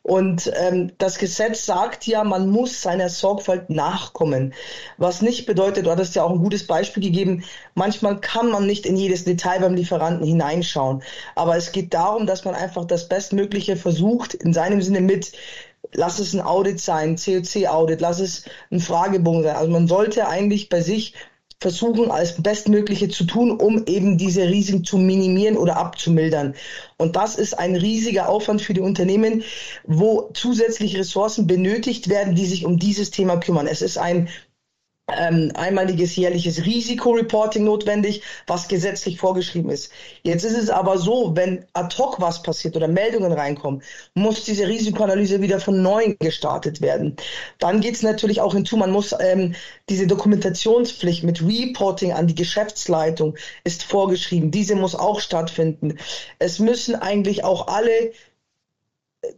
Und 0.03 0.53
ähm, 0.57 0.91
das 0.99 1.19
Gesetz 1.19 1.65
sagt 1.65 2.09
ja, 2.09 2.25
man 2.25 2.49
muss 2.51 2.83
seiner 2.83 3.09
Sorgfalt 3.09 3.71
nachkommen. 3.71 4.53
Was 4.99 5.23
nicht 5.23 5.47
bedeutet, 5.47 5.87
du 5.87 5.93
hattest 5.93 6.17
ja 6.17 6.25
auch 6.25 6.33
ein 6.33 6.43
gutes 6.43 6.67
Beispiel 6.67 7.05
gegeben, 7.05 7.45
manchmal 7.77 8.21
kann 8.21 8.51
man 8.51 8.67
nicht 8.67 8.85
in 8.85 8.97
jedes 8.97 9.23
Detail 9.23 9.61
beim 9.61 9.75
Lieferanten 9.75 10.27
hineinschauen. 10.27 11.05
Aber 11.37 11.57
es 11.57 11.71
geht 11.71 11.95
darum, 11.95 12.27
dass 12.27 12.45
man 12.45 12.57
einfach 12.57 12.85
das 12.85 13.09
Bestmögliche 13.09 13.77
versucht, 13.77 14.35
in 14.35 14.53
seinem 14.53 14.83
Sinne 14.83 15.03
mit 15.03 15.31
lass 15.93 16.19
es 16.19 16.33
ein 16.33 16.41
Audit 16.41 16.81
sein, 16.81 17.17
COC-Audit, 17.17 18.01
lass 18.01 18.19
es 18.19 18.45
ein 18.71 18.81
Fragebogen 18.81 19.43
sein. 19.43 19.57
Also 19.57 19.71
man 19.71 19.87
sollte 19.87 20.27
eigentlich 20.27 20.69
bei 20.69 20.81
sich 20.81 21.15
versuchen, 21.63 22.11
als 22.11 22.43
Bestmögliche 22.43 23.09
zu 23.09 23.25
tun, 23.25 23.53
um 23.53 23.87
eben 23.87 24.19
diese 24.19 24.43
Risiken 24.49 24.85
zu 24.85 24.99
minimieren 24.99 25.57
oder 25.57 25.77
abzumildern. 25.77 26.55
Und 26.99 27.17
das 27.17 27.37
ist 27.37 27.59
ein 27.59 27.77
riesiger 27.77 28.29
Aufwand 28.29 28.61
für 28.61 28.75
die 28.75 28.81
Unternehmen, 28.81 29.45
wo 29.85 30.31
zusätzliche 30.35 30.99
Ressourcen 30.99 31.47
benötigt 31.47 32.09
werden, 32.09 32.35
die 32.35 32.47
sich 32.47 32.67
um 32.67 32.79
dieses 32.79 33.11
Thema 33.11 33.37
kümmern. 33.37 33.67
Es 33.67 33.81
ist 33.81 33.97
ein 33.97 34.29
ähm, 35.19 35.53
einmaliges 35.55 36.17
jährliches 36.17 36.65
Risikoreporting 36.65 37.65
notwendig, 37.65 38.23
was 38.47 38.69
gesetzlich 38.69 39.19
vorgeschrieben 39.19 39.71
ist. 39.71 39.93
Jetzt 40.23 40.45
ist 40.45 40.57
es 40.57 40.71
aber 40.71 40.99
so, 40.99 41.33
wenn 41.35 41.65
ad 41.73 41.97
hoc 41.99 42.21
was 42.21 42.43
passiert 42.43 42.77
oder 42.77 42.89
Meldungen 42.89 43.33
reinkommen, 43.33 43.83
muss 44.15 44.45
diese 44.45 44.67
Risikoanalyse 44.67 45.41
wieder 45.41 45.61
von 45.61 45.83
neuem 45.83 46.17
gestartet 46.19 46.81
werden. 46.81 47.17
Dann 47.59 47.81
geht 47.81 47.95
es 47.95 48.03
natürlich 48.03 48.41
auch 48.41 48.55
hinzu, 48.55 48.77
man 48.77 48.91
muss 48.91 49.15
ähm, 49.19 49.55
diese 49.89 50.07
Dokumentationspflicht 50.07 51.25
mit 51.25 51.43
Reporting 51.43 52.13
an 52.13 52.27
die 52.27 52.35
Geschäftsleitung 52.35 53.37
ist 53.65 53.83
vorgeschrieben. 53.83 54.51
Diese 54.51 54.75
muss 54.75 54.95
auch 54.95 55.21
stattfinden. 55.21 55.99
Es 56.39 56.59
müssen 56.59 56.95
eigentlich 56.95 57.45
auch 57.45 57.69
alle 57.69 58.13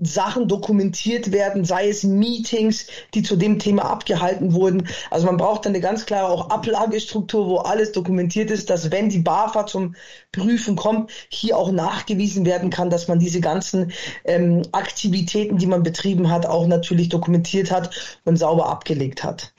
Sachen 0.00 0.48
dokumentiert 0.48 1.30
werden, 1.30 1.64
sei 1.64 1.88
es 1.88 2.04
Meetings, 2.04 2.86
die 3.12 3.22
zu 3.22 3.36
dem 3.36 3.58
Thema 3.58 3.84
abgehalten 3.84 4.54
wurden. 4.54 4.88
Also 5.10 5.26
man 5.26 5.36
braucht 5.36 5.66
dann 5.66 5.72
eine 5.72 5.80
ganz 5.80 6.06
klare 6.06 6.28
auch 6.28 6.50
Ablagestruktur, 6.50 7.46
wo 7.46 7.56
alles 7.58 7.92
dokumentiert 7.92 8.50
ist, 8.50 8.70
dass 8.70 8.90
wenn 8.90 9.10
die 9.10 9.18
BAFA 9.18 9.66
zum 9.66 9.94
Prüfen 10.32 10.76
kommt, 10.76 11.10
hier 11.28 11.58
auch 11.58 11.70
nachgewiesen 11.70 12.46
werden 12.46 12.70
kann, 12.70 12.90
dass 12.90 13.08
man 13.08 13.18
diese 13.18 13.40
ganzen 13.40 13.92
ähm, 14.24 14.62
Aktivitäten, 14.72 15.58
die 15.58 15.66
man 15.66 15.82
betrieben 15.82 16.30
hat, 16.30 16.46
auch 16.46 16.66
natürlich 16.66 17.10
dokumentiert 17.10 17.70
hat 17.70 18.18
und 18.24 18.36
sauber 18.36 18.68
abgelegt 18.68 19.22
hat. 19.22 19.53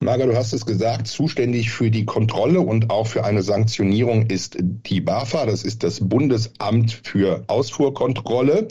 Marga, 0.00 0.26
du 0.26 0.36
hast 0.36 0.52
es 0.52 0.66
gesagt, 0.66 1.06
zuständig 1.06 1.70
für 1.70 1.90
die 1.90 2.04
Kontrolle 2.04 2.60
und 2.60 2.90
auch 2.90 3.06
für 3.06 3.24
eine 3.24 3.42
Sanktionierung 3.42 4.26
ist 4.26 4.58
die 4.60 5.00
BAFA, 5.00 5.46
das 5.46 5.64
ist 5.64 5.82
das 5.82 6.06
Bundesamt 6.06 7.00
für 7.02 7.44
Ausfuhrkontrolle. 7.46 8.68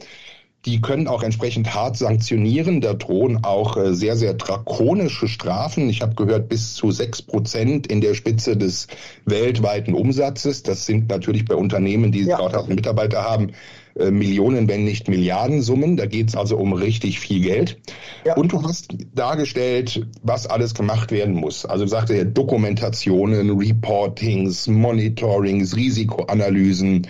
Die 0.66 0.82
können 0.82 1.08
auch 1.08 1.24
entsprechend 1.24 1.74
hart 1.74 1.98
sanktionieren. 1.98 2.82
Da 2.82 2.94
drohen 2.94 3.44
auch 3.44 3.78
äh, 3.78 3.94
sehr, 3.94 4.16
sehr 4.16 4.34
drakonische 4.34 5.28
Strafen. 5.28 5.90
Ich 5.90 6.02
habe 6.02 6.16
gehört, 6.16 6.50
bis 6.50 6.74
zu 6.74 6.90
sechs 6.90 7.22
Prozent 7.22 7.86
in 7.86 8.02
der 8.02 8.16
Spitze 8.16 8.58
des 8.58 8.88
weltweiten 9.26 9.94
Umsatzes. 9.94 10.64
Das 10.64 10.86
sind 10.86 11.10
natürlich 11.10 11.46
bei 11.46 11.56
Unternehmen, 11.56 12.12
die 12.12 12.24
ja. 12.24 12.38
3000 12.38 12.76
Mitarbeiter 12.76 13.24
haben, 13.24 13.52
äh, 13.98 14.12
Millionen, 14.12 14.68
wenn 14.68 14.84
nicht 14.84 15.08
Milliardensummen. 15.08 15.98
Da 15.98 16.06
geht 16.06 16.30
es 16.30 16.36
also 16.36 16.58
um 16.58 16.74
richtig 16.74 17.20
viel 17.20 17.42
Geld. 17.42 17.78
Ja. 18.26 18.36
Und 18.36 18.52
du 18.52 18.64
hast 18.64 18.94
dargestellt, 19.14 20.06
was 20.22 20.48
alles 20.48 20.74
gemacht 20.74 21.12
werden 21.12 21.36
muss. 21.36 21.66
Also 21.66 21.86
du 21.86 21.90
sagte 21.90 22.16
ja 22.16 22.24
Dokumentationen, 22.24 23.58
Reportings, 23.58 24.68
Monitorings, 24.68 25.76
Risikoanalysen. 25.76 27.08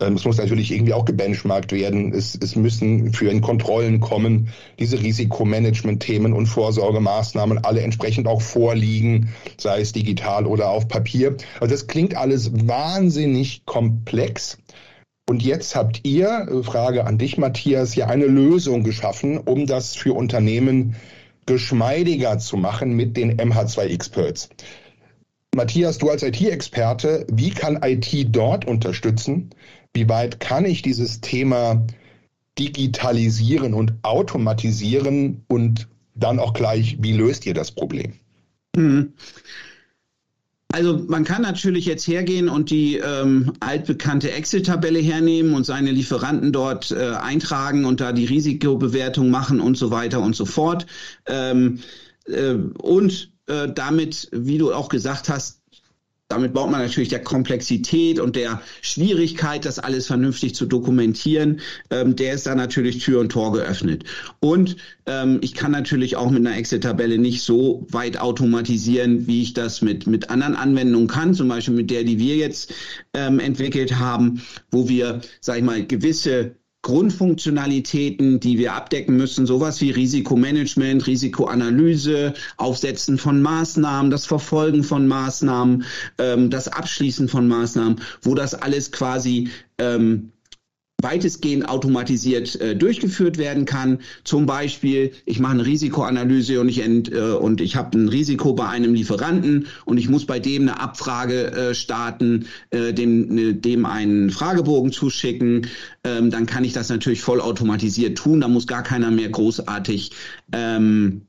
Ähm, 0.00 0.14
es 0.14 0.24
muss 0.24 0.38
natürlich 0.38 0.72
irgendwie 0.72 0.92
auch 0.92 1.04
gebenchmarkt 1.04 1.72
werden. 1.72 2.12
Es, 2.12 2.36
es 2.40 2.56
müssen 2.56 3.12
für 3.12 3.30
in 3.30 3.40
Kontrollen 3.40 4.00
kommen, 4.00 4.48
diese 4.78 5.00
Risikomanagement-Themen 5.00 6.32
und 6.32 6.46
Vorsorgemaßnahmen 6.46 7.64
alle 7.64 7.82
entsprechend 7.82 8.26
auch 8.26 8.42
vorliegen, 8.42 9.32
sei 9.56 9.80
es 9.80 9.92
digital 9.92 10.46
oder 10.46 10.70
auf 10.70 10.88
Papier. 10.88 11.36
Also 11.60 11.74
das 11.74 11.86
klingt 11.86 12.16
alles 12.16 12.50
wahnsinnig 12.66 13.64
komplex. 13.66 14.58
Und 15.26 15.42
jetzt 15.42 15.74
habt 15.74 16.00
ihr, 16.04 16.48
äh, 16.50 16.62
Frage 16.62 17.06
an 17.06 17.18
dich, 17.18 17.38
Matthias, 17.38 17.94
ja 17.94 18.06
eine 18.06 18.26
Lösung 18.26 18.84
geschaffen, 18.84 19.38
um 19.38 19.66
das 19.66 19.96
für 19.96 20.12
Unternehmen 20.12 20.96
geschmeidiger 21.46 22.38
zu 22.38 22.56
machen 22.56 22.94
mit 22.94 23.16
den 23.16 23.38
MH2-Experts. 23.38 24.50
Matthias, 25.54 25.98
du 25.98 26.10
als 26.10 26.22
IT-Experte, 26.22 27.26
wie 27.30 27.50
kann 27.50 27.80
IT 27.82 28.28
dort 28.34 28.66
unterstützen? 28.66 29.50
Wie 29.92 30.08
weit 30.08 30.40
kann 30.40 30.64
ich 30.64 30.82
dieses 30.82 31.20
Thema 31.20 31.86
digitalisieren 32.58 33.74
und 33.74 33.94
automatisieren 34.02 35.44
und 35.48 35.88
dann 36.14 36.38
auch 36.38 36.52
gleich, 36.52 36.98
wie 37.00 37.12
löst 37.12 37.46
ihr 37.46 37.54
das 37.54 37.70
Problem? 37.70 38.14
Mhm. 38.76 39.12
Also 40.74 41.04
man 41.06 41.22
kann 41.22 41.42
natürlich 41.42 41.86
jetzt 41.86 42.08
hergehen 42.08 42.48
und 42.48 42.68
die 42.68 42.96
ähm, 42.96 43.52
altbekannte 43.60 44.32
Excel-Tabelle 44.32 44.98
hernehmen 44.98 45.54
und 45.54 45.64
seine 45.64 45.92
Lieferanten 45.92 46.50
dort 46.50 46.90
äh, 46.90 47.12
eintragen 47.12 47.84
und 47.84 48.00
da 48.00 48.10
die 48.10 48.24
Risikobewertung 48.24 49.30
machen 49.30 49.60
und 49.60 49.78
so 49.78 49.92
weiter 49.92 50.20
und 50.20 50.34
so 50.34 50.44
fort. 50.44 50.86
Ähm, 51.26 51.78
äh, 52.26 52.54
und 52.54 53.30
äh, 53.46 53.68
damit, 53.72 54.28
wie 54.32 54.58
du 54.58 54.74
auch 54.74 54.88
gesagt 54.88 55.28
hast, 55.28 55.60
damit 56.34 56.52
baut 56.52 56.70
man 56.70 56.80
natürlich 56.80 57.08
der 57.08 57.22
Komplexität 57.22 58.18
und 58.18 58.36
der 58.36 58.60
Schwierigkeit, 58.82 59.64
das 59.64 59.78
alles 59.78 60.06
vernünftig 60.06 60.54
zu 60.54 60.66
dokumentieren, 60.66 61.60
ähm, 61.90 62.16
der 62.16 62.34
ist 62.34 62.46
da 62.46 62.54
natürlich 62.54 63.04
Tür 63.04 63.20
und 63.20 63.30
Tor 63.30 63.52
geöffnet. 63.52 64.04
Und 64.40 64.76
ähm, 65.06 65.38
ich 65.42 65.54
kann 65.54 65.70
natürlich 65.70 66.16
auch 66.16 66.30
mit 66.30 66.46
einer 66.46 66.56
Excel-Tabelle 66.56 67.18
nicht 67.18 67.42
so 67.42 67.86
weit 67.90 68.18
automatisieren, 68.18 69.26
wie 69.26 69.42
ich 69.42 69.54
das 69.54 69.82
mit, 69.82 70.06
mit 70.06 70.30
anderen 70.30 70.56
Anwendungen 70.56 71.08
kann, 71.08 71.34
zum 71.34 71.48
Beispiel 71.48 71.74
mit 71.74 71.90
der, 71.90 72.04
die 72.04 72.18
wir 72.18 72.36
jetzt 72.36 72.74
ähm, 73.14 73.38
entwickelt 73.38 73.98
haben, 73.98 74.42
wo 74.70 74.88
wir, 74.88 75.20
sag 75.40 75.58
ich 75.58 75.64
mal, 75.64 75.86
gewisse 75.86 76.56
Grundfunktionalitäten, 76.84 78.40
die 78.40 78.58
wir 78.58 78.74
abdecken 78.74 79.16
müssen, 79.16 79.46
sowas 79.46 79.80
wie 79.80 79.90
Risikomanagement, 79.90 81.06
Risikoanalyse, 81.06 82.34
Aufsetzen 82.58 83.16
von 83.16 83.40
Maßnahmen, 83.40 84.10
das 84.10 84.26
Verfolgen 84.26 84.84
von 84.84 85.08
Maßnahmen, 85.08 85.84
ähm, 86.18 86.50
das 86.50 86.68
Abschließen 86.68 87.28
von 87.28 87.48
Maßnahmen, 87.48 88.02
wo 88.20 88.34
das 88.34 88.54
alles 88.54 88.92
quasi 88.92 89.48
ähm, 89.78 90.30
weitestgehend 91.04 91.68
automatisiert 91.68 92.60
äh, 92.60 92.74
durchgeführt 92.74 93.38
werden 93.38 93.64
kann. 93.64 94.00
Zum 94.24 94.46
Beispiel, 94.46 95.12
ich 95.24 95.38
mache 95.38 95.52
eine 95.52 95.66
Risikoanalyse 95.66 96.60
und 96.60 96.68
ich, 96.68 96.80
äh, 96.82 97.62
ich 97.62 97.76
habe 97.76 97.96
ein 97.96 98.08
Risiko 98.08 98.54
bei 98.54 98.68
einem 98.68 98.94
Lieferanten 98.94 99.68
und 99.84 99.98
ich 99.98 100.08
muss 100.08 100.26
bei 100.26 100.40
dem 100.40 100.62
eine 100.62 100.80
Abfrage 100.80 101.52
äh, 101.52 101.74
starten, 101.74 102.46
äh, 102.70 102.92
dem, 102.92 103.32
ne, 103.32 103.54
dem 103.54 103.86
einen 103.86 104.30
Fragebogen 104.30 104.90
zuschicken. 104.90 105.68
Ähm, 106.02 106.30
dann 106.30 106.46
kann 106.46 106.64
ich 106.64 106.72
das 106.72 106.88
natürlich 106.88 107.22
vollautomatisiert 107.22 108.18
tun. 108.18 108.40
Da 108.40 108.48
muss 108.48 108.66
gar 108.66 108.82
keiner 108.82 109.12
mehr 109.12 109.28
großartig 109.28 110.10
ähm, 110.52 111.22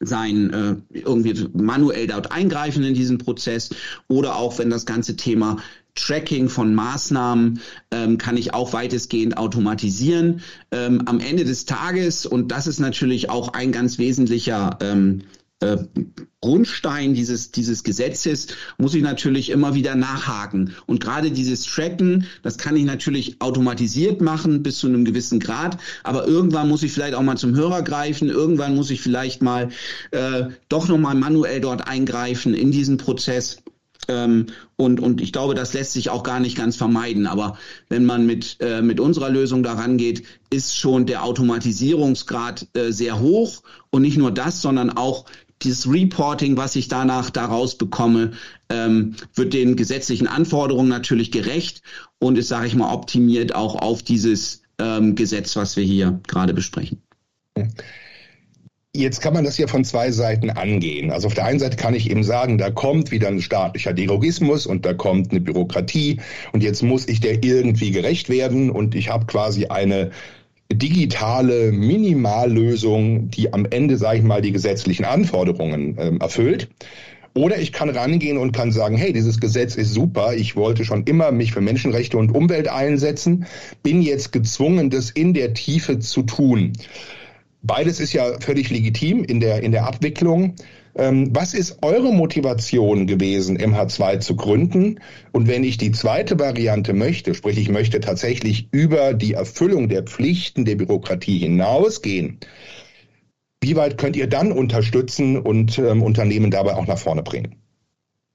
sein, 0.00 0.52
äh, 0.52 0.98
irgendwie 0.98 1.48
manuell 1.54 2.06
dort 2.06 2.32
eingreifen 2.32 2.84
in 2.84 2.94
diesen 2.94 3.18
Prozess 3.18 3.70
oder 4.08 4.36
auch 4.36 4.58
wenn 4.58 4.70
das 4.70 4.84
ganze 4.84 5.16
Thema 5.16 5.58
Tracking 5.96 6.48
von 6.48 6.74
Maßnahmen 6.74 7.60
ähm, 7.90 8.18
kann 8.18 8.36
ich 8.36 8.54
auch 8.54 8.72
weitestgehend 8.72 9.36
automatisieren. 9.36 10.42
Ähm, 10.70 11.02
am 11.06 11.18
Ende 11.18 11.44
des 11.44 11.64
Tages, 11.64 12.26
und 12.26 12.52
das 12.52 12.66
ist 12.66 12.78
natürlich 12.78 13.28
auch 13.30 13.48
ein 13.54 13.72
ganz 13.72 13.98
wesentlicher 13.98 14.78
ähm, 14.80 15.22
äh, 15.60 15.78
Grundstein 16.42 17.14
dieses, 17.14 17.50
dieses 17.50 17.82
Gesetzes, 17.82 18.48
muss 18.76 18.94
ich 18.94 19.02
natürlich 19.02 19.50
immer 19.50 19.74
wieder 19.74 19.94
nachhaken. 19.94 20.74
Und 20.84 21.00
gerade 21.00 21.30
dieses 21.30 21.64
Tracken, 21.64 22.26
das 22.42 22.58
kann 22.58 22.76
ich 22.76 22.84
natürlich 22.84 23.40
automatisiert 23.40 24.20
machen 24.20 24.62
bis 24.62 24.78
zu 24.78 24.86
einem 24.86 25.04
gewissen 25.04 25.40
Grad, 25.40 25.78
aber 26.04 26.26
irgendwann 26.26 26.68
muss 26.68 26.82
ich 26.82 26.92
vielleicht 26.92 27.14
auch 27.14 27.22
mal 27.22 27.38
zum 27.38 27.54
Hörer 27.54 27.82
greifen, 27.82 28.28
irgendwann 28.28 28.76
muss 28.76 28.90
ich 28.90 29.00
vielleicht 29.00 29.42
mal 29.42 29.70
äh, 30.10 30.44
doch 30.68 30.88
nochmal 30.88 31.14
manuell 31.14 31.60
dort 31.60 31.88
eingreifen 31.88 32.52
in 32.54 32.70
diesen 32.70 32.98
Prozess. 32.98 33.62
Ähm, 34.08 34.46
und, 34.76 35.00
und 35.00 35.20
ich 35.20 35.32
glaube, 35.32 35.54
das 35.54 35.72
lässt 35.72 35.92
sich 35.92 36.10
auch 36.10 36.22
gar 36.22 36.40
nicht 36.40 36.56
ganz 36.56 36.76
vermeiden. 36.76 37.26
Aber 37.26 37.58
wenn 37.88 38.04
man 38.04 38.26
mit, 38.26 38.58
äh, 38.60 38.82
mit 38.82 39.00
unserer 39.00 39.30
Lösung 39.30 39.62
daran 39.62 39.96
geht, 39.96 40.24
ist 40.50 40.76
schon 40.76 41.06
der 41.06 41.24
Automatisierungsgrad 41.24 42.68
äh, 42.74 42.90
sehr 42.92 43.20
hoch. 43.20 43.62
Und 43.90 44.02
nicht 44.02 44.16
nur 44.16 44.30
das, 44.30 44.62
sondern 44.62 44.90
auch 44.90 45.24
dieses 45.62 45.90
Reporting, 45.90 46.56
was 46.56 46.76
ich 46.76 46.88
danach 46.88 47.30
daraus 47.30 47.78
bekomme, 47.78 48.32
ähm, 48.68 49.14
wird 49.34 49.54
den 49.54 49.76
gesetzlichen 49.76 50.26
Anforderungen 50.26 50.88
natürlich 50.88 51.32
gerecht 51.32 51.82
und 52.18 52.36
ist, 52.36 52.48
sage 52.48 52.66
ich 52.66 52.74
mal, 52.74 52.92
optimiert 52.92 53.54
auch 53.54 53.76
auf 53.76 54.02
dieses 54.02 54.62
ähm, 54.78 55.14
Gesetz, 55.14 55.56
was 55.56 55.76
wir 55.76 55.84
hier 55.84 56.20
gerade 56.26 56.52
besprechen. 56.52 57.02
Jetzt 58.96 59.20
kann 59.20 59.34
man 59.34 59.44
das 59.44 59.58
ja 59.58 59.66
von 59.66 59.84
zwei 59.84 60.10
Seiten 60.10 60.48
angehen. 60.48 61.10
Also 61.10 61.26
auf 61.26 61.34
der 61.34 61.44
einen 61.44 61.58
Seite 61.58 61.76
kann 61.76 61.94
ich 61.94 62.10
eben 62.10 62.24
sagen, 62.24 62.56
da 62.56 62.70
kommt 62.70 63.10
wieder 63.10 63.28
ein 63.28 63.42
staatlicher 63.42 63.92
Derogismus 63.92 64.66
und 64.66 64.86
da 64.86 64.94
kommt 64.94 65.30
eine 65.30 65.40
Bürokratie 65.40 66.18
und 66.52 66.62
jetzt 66.62 66.82
muss 66.82 67.06
ich 67.06 67.20
der 67.20 67.44
irgendwie 67.44 67.90
gerecht 67.90 68.30
werden 68.30 68.70
und 68.70 68.94
ich 68.94 69.10
habe 69.10 69.26
quasi 69.26 69.66
eine 69.66 70.12
digitale 70.72 71.72
Minimallösung, 71.72 73.30
die 73.30 73.52
am 73.52 73.66
Ende, 73.66 73.98
sage 73.98 74.18
ich 74.18 74.24
mal, 74.24 74.40
die 74.40 74.52
gesetzlichen 74.52 75.04
Anforderungen 75.04 75.98
äh, 75.98 76.16
erfüllt. 76.18 76.68
Oder 77.34 77.58
ich 77.58 77.70
kann 77.70 77.90
rangehen 77.90 78.38
und 78.38 78.52
kann 78.52 78.72
sagen, 78.72 78.96
hey, 78.96 79.12
dieses 79.12 79.40
Gesetz 79.40 79.76
ist 79.76 79.92
super, 79.92 80.34
ich 80.34 80.56
wollte 80.56 80.86
schon 80.86 81.04
immer 81.04 81.32
mich 81.32 81.52
für 81.52 81.60
Menschenrechte 81.60 82.16
und 82.16 82.34
Umwelt 82.34 82.68
einsetzen, 82.68 83.44
bin 83.82 84.00
jetzt 84.00 84.32
gezwungen, 84.32 84.88
das 84.88 85.10
in 85.10 85.34
der 85.34 85.52
Tiefe 85.52 85.98
zu 85.98 86.22
tun. 86.22 86.72
Beides 87.66 88.00
ist 88.00 88.12
ja 88.12 88.38
völlig 88.40 88.70
legitim 88.70 89.24
in 89.24 89.40
der, 89.40 89.62
in 89.62 89.72
der 89.72 89.86
Abwicklung. 89.86 90.54
Ähm, 90.94 91.34
was 91.34 91.52
ist 91.52 91.82
eure 91.82 92.12
Motivation 92.12 93.06
gewesen, 93.06 93.58
MH2 93.58 94.20
zu 94.20 94.36
gründen? 94.36 95.00
Und 95.32 95.48
wenn 95.48 95.64
ich 95.64 95.76
die 95.76 95.90
zweite 95.90 96.38
Variante 96.38 96.92
möchte, 96.92 97.34
sprich 97.34 97.58
ich 97.58 97.68
möchte 97.68 98.00
tatsächlich 98.00 98.68
über 98.70 99.14
die 99.14 99.34
Erfüllung 99.34 99.88
der 99.88 100.04
Pflichten 100.04 100.64
der 100.64 100.76
Bürokratie 100.76 101.38
hinausgehen, 101.38 102.38
wie 103.60 103.74
weit 103.74 103.98
könnt 103.98 104.16
ihr 104.16 104.28
dann 104.28 104.52
unterstützen 104.52 105.36
und 105.36 105.78
ähm, 105.78 106.02
Unternehmen 106.02 106.50
dabei 106.50 106.76
auch 106.76 106.86
nach 106.86 106.98
vorne 106.98 107.22
bringen? 107.22 107.56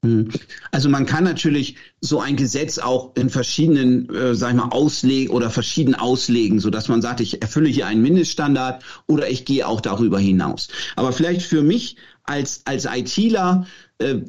Hm. 0.04 0.30
Also 0.72 0.90
man 0.90 1.06
kann 1.06 1.24
natürlich 1.24 1.76
so 2.00 2.20
ein 2.20 2.36
Gesetz 2.36 2.80
auch 2.80 3.16
in 3.16 3.30
verschiedenen, 3.30 4.10
äh, 4.10 4.34
sag 4.34 4.50
ich 4.50 4.56
mal, 4.56 4.70
auslegen 4.70 5.32
oder 5.32 5.52
verschieden 5.52 5.94
auslegen, 5.94 6.60
so 6.60 6.72
dass 6.72 6.88
man 6.88 7.04
sagt, 7.04 7.20
ich 7.20 7.42
erfülle 7.42 7.70
hier 7.70 7.86
einen 7.86 8.02
Mindeststandard 8.02 8.84
oder 9.08 9.30
ich 9.30 9.46
gehe 9.46 9.68
auch 9.68 9.80
darüber 9.80 10.20
hinaus. 10.20 10.70
Aber 10.96 11.14
vielleicht 11.14 11.44
für 11.44 11.62
mich 11.62 11.98
als 12.24 12.66
als 12.66 12.86
ITler 12.86 13.68
äh, 14.00 14.22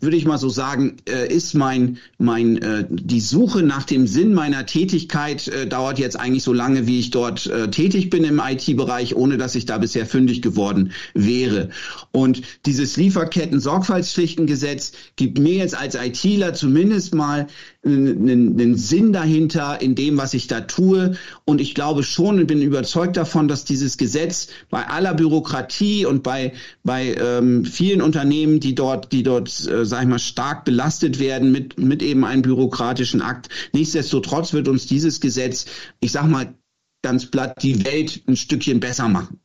würde 0.00 0.16
ich 0.16 0.24
mal 0.24 0.38
so 0.38 0.48
sagen, 0.48 0.96
äh, 1.08 1.32
ist 1.32 1.54
mein, 1.54 1.98
mein, 2.18 2.60
äh, 2.60 2.84
die 2.90 3.20
Suche 3.20 3.62
nach 3.62 3.84
dem 3.84 4.08
Sinn 4.08 4.34
meiner 4.34 4.66
Tätigkeit 4.66 5.46
äh, 5.46 5.68
dauert 5.68 6.00
jetzt 6.00 6.18
eigentlich 6.18 6.42
so 6.42 6.52
lange, 6.52 6.88
wie 6.88 6.98
ich 6.98 7.10
dort 7.10 7.50
tätig 7.70 8.10
bin 8.10 8.24
im 8.24 8.40
IT-Bereich, 8.44 9.14
ohne 9.14 9.38
dass 9.38 9.54
ich 9.54 9.66
da 9.66 9.78
bisher 9.78 10.06
fündig 10.06 10.42
geworden 10.42 10.90
wäre. 11.14 11.70
Und 12.10 12.42
dieses 12.66 12.96
Lieferketten-Sorgfaltspflichtengesetz 12.96 14.92
gibt 15.14 15.38
mir 15.38 15.54
jetzt 15.54 15.78
als 15.78 15.94
ITler 15.94 16.54
zumindest 16.54 17.14
mal 17.14 17.46
einen, 17.86 18.58
einen 18.58 18.76
Sinn 18.76 19.12
dahinter 19.12 19.80
in 19.80 19.94
dem, 19.94 20.18
was 20.18 20.34
ich 20.34 20.46
da 20.46 20.62
tue. 20.62 21.16
Und 21.44 21.60
ich 21.60 21.74
glaube 21.74 22.02
schon 22.02 22.38
und 22.38 22.46
bin 22.46 22.62
überzeugt 22.62 23.16
davon, 23.16 23.48
dass 23.48 23.64
dieses 23.64 23.96
Gesetz 23.96 24.48
bei 24.70 24.86
aller 24.86 25.14
Bürokratie 25.14 26.04
und 26.04 26.22
bei, 26.22 26.52
bei 26.84 27.14
ähm, 27.14 27.64
vielen 27.64 28.02
Unternehmen, 28.02 28.60
die 28.60 28.74
dort, 28.74 29.12
die 29.12 29.22
dort, 29.22 29.68
äh, 29.76 29.84
sag 29.84 30.02
ich 30.02 30.08
mal, 30.08 30.18
stark 30.18 30.64
belastet 30.64 31.18
werden 31.18 31.52
mit, 31.52 31.78
mit 31.78 32.02
eben 32.02 32.24
einem 32.24 32.42
bürokratischen 32.42 33.22
Akt, 33.22 33.48
nichtsdestotrotz 33.72 34.52
wird 34.52 34.68
uns 34.68 34.86
dieses 34.86 35.20
Gesetz, 35.20 35.66
ich 36.00 36.12
sag 36.12 36.26
mal, 36.26 36.54
ganz 37.02 37.26
platt 37.26 37.62
die 37.62 37.84
Welt 37.84 38.22
ein 38.26 38.36
Stückchen 38.36 38.80
besser 38.80 39.08
machen. 39.08 39.40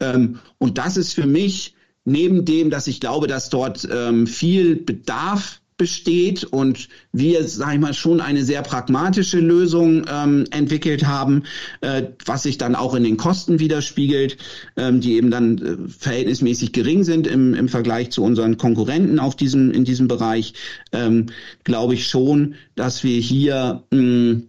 Ähm, 0.00 0.40
und 0.58 0.78
das 0.78 0.96
ist 0.96 1.14
für 1.14 1.26
mich 1.26 1.74
neben 2.04 2.44
dem, 2.44 2.70
dass 2.70 2.86
ich 2.86 3.00
glaube, 3.00 3.26
dass 3.26 3.48
dort 3.48 3.88
ähm, 3.90 4.26
viel 4.26 4.76
Bedarf 4.76 5.62
besteht 5.76 6.44
und 6.44 6.88
wir, 7.12 7.42
sag 7.48 7.74
ich 7.74 7.80
mal, 7.80 7.94
schon 7.94 8.20
eine 8.20 8.44
sehr 8.44 8.62
pragmatische 8.62 9.40
Lösung 9.40 10.04
ähm, 10.08 10.44
entwickelt 10.52 11.04
haben, 11.04 11.44
äh, 11.80 12.04
was 12.24 12.44
sich 12.44 12.58
dann 12.58 12.76
auch 12.76 12.94
in 12.94 13.02
den 13.02 13.16
Kosten 13.16 13.58
widerspiegelt, 13.58 14.36
ähm, 14.76 15.00
die 15.00 15.14
eben 15.14 15.30
dann 15.30 15.58
äh, 15.58 15.88
verhältnismäßig 15.88 16.72
gering 16.72 17.02
sind 17.02 17.26
im, 17.26 17.54
im 17.54 17.68
Vergleich 17.68 18.10
zu 18.10 18.22
unseren 18.22 18.56
Konkurrenten 18.56 19.18
auf 19.18 19.34
diesem, 19.34 19.72
in 19.72 19.84
diesem 19.84 20.06
Bereich, 20.06 20.54
ähm, 20.92 21.26
glaube 21.64 21.94
ich 21.94 22.06
schon, 22.06 22.54
dass 22.76 23.02
wir 23.02 23.18
hier 23.18 23.82
mh, 23.90 24.42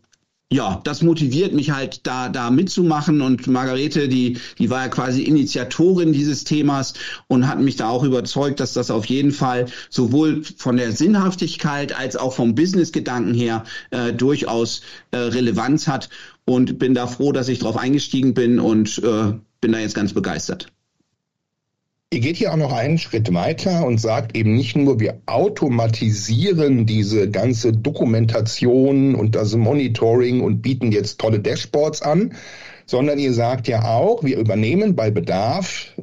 ja, 0.51 0.79
das 0.83 1.01
motiviert 1.01 1.53
mich 1.53 1.71
halt 1.71 2.05
da 2.05 2.29
da 2.29 2.51
mitzumachen 2.51 3.21
und 3.21 3.47
Margarete, 3.47 4.07
die 4.07 4.37
die 4.59 4.69
war 4.69 4.83
ja 4.83 4.89
quasi 4.89 5.23
Initiatorin 5.23 6.13
dieses 6.13 6.43
Themas 6.43 6.93
und 7.27 7.47
hat 7.47 7.59
mich 7.59 7.77
da 7.77 7.89
auch 7.89 8.03
überzeugt, 8.03 8.59
dass 8.59 8.73
das 8.73 8.91
auf 8.91 9.05
jeden 9.05 9.31
Fall 9.31 9.65
sowohl 9.89 10.43
von 10.57 10.77
der 10.77 10.91
Sinnhaftigkeit 10.91 11.97
als 11.97 12.15
auch 12.15 12.33
vom 12.33 12.53
Businessgedanken 12.53 13.33
her 13.33 13.63
äh, 13.89 14.13
durchaus 14.13 14.81
äh, 15.11 15.17
Relevanz 15.17 15.87
hat 15.87 16.09
und 16.45 16.77
bin 16.77 16.93
da 16.93 17.07
froh, 17.07 17.31
dass 17.31 17.47
ich 17.47 17.59
darauf 17.59 17.77
eingestiegen 17.77 18.35
bin 18.35 18.59
und 18.59 18.99
äh, 18.99 19.33
bin 19.61 19.71
da 19.71 19.79
jetzt 19.79 19.95
ganz 19.95 20.13
begeistert. 20.13 20.74
Ihr 22.13 22.19
geht 22.19 22.37
hier 22.37 22.53
auch 22.53 22.57
noch 22.57 22.71
einen 22.71 22.97
Schritt 22.97 23.33
weiter 23.33 23.85
und 23.85 23.99
sagt 23.99 24.37
eben 24.37 24.55
nicht 24.55 24.75
nur, 24.75 24.99
wir 24.99 25.21
automatisieren 25.25 26.85
diese 26.85 27.29
ganze 27.29 27.73
Dokumentation 27.73 29.15
und 29.15 29.35
das 29.35 29.55
Monitoring 29.55 30.41
und 30.41 30.61
bieten 30.61 30.91
jetzt 30.91 31.19
tolle 31.19 31.39
Dashboards 31.39 32.03
an, 32.03 32.35
sondern 32.85 33.19
ihr 33.19 33.33
sagt 33.33 33.67
ja 33.67 33.83
auch, 33.83 34.23
wir 34.23 34.37
übernehmen 34.37 34.95
bei 34.95 35.09
Bedarf 35.09 35.93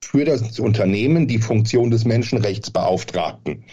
für 0.00 0.24
das 0.24 0.58
Unternehmen 0.58 1.28
die 1.28 1.38
Funktion 1.38 1.90
des 1.90 2.04
Menschenrechtsbeauftragten. 2.04 3.64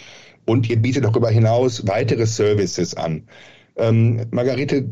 Und 0.46 0.70
ihr 0.70 0.78
bietet 0.78 1.06
darüber 1.06 1.30
hinaus 1.30 1.88
weitere 1.88 2.26
Services 2.26 2.96
an. 2.96 3.28
Ähm, 3.78 4.26
Margarete, 4.32 4.90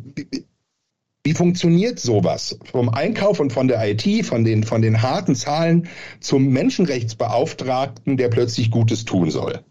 wie 1.23 1.33
funktioniert 1.33 1.99
sowas? 1.99 2.57
Vom 2.71 2.89
Einkauf 2.89 3.39
und 3.39 3.53
von 3.53 3.67
der 3.67 3.87
IT, 3.87 4.25
von 4.25 4.43
den, 4.43 4.63
von 4.63 4.81
den 4.81 5.01
harten 5.01 5.35
Zahlen 5.35 5.87
zum 6.19 6.47
Menschenrechtsbeauftragten, 6.47 8.17
der 8.17 8.29
plötzlich 8.29 8.71
Gutes 8.71 9.05
tun 9.05 9.29
soll. 9.29 9.63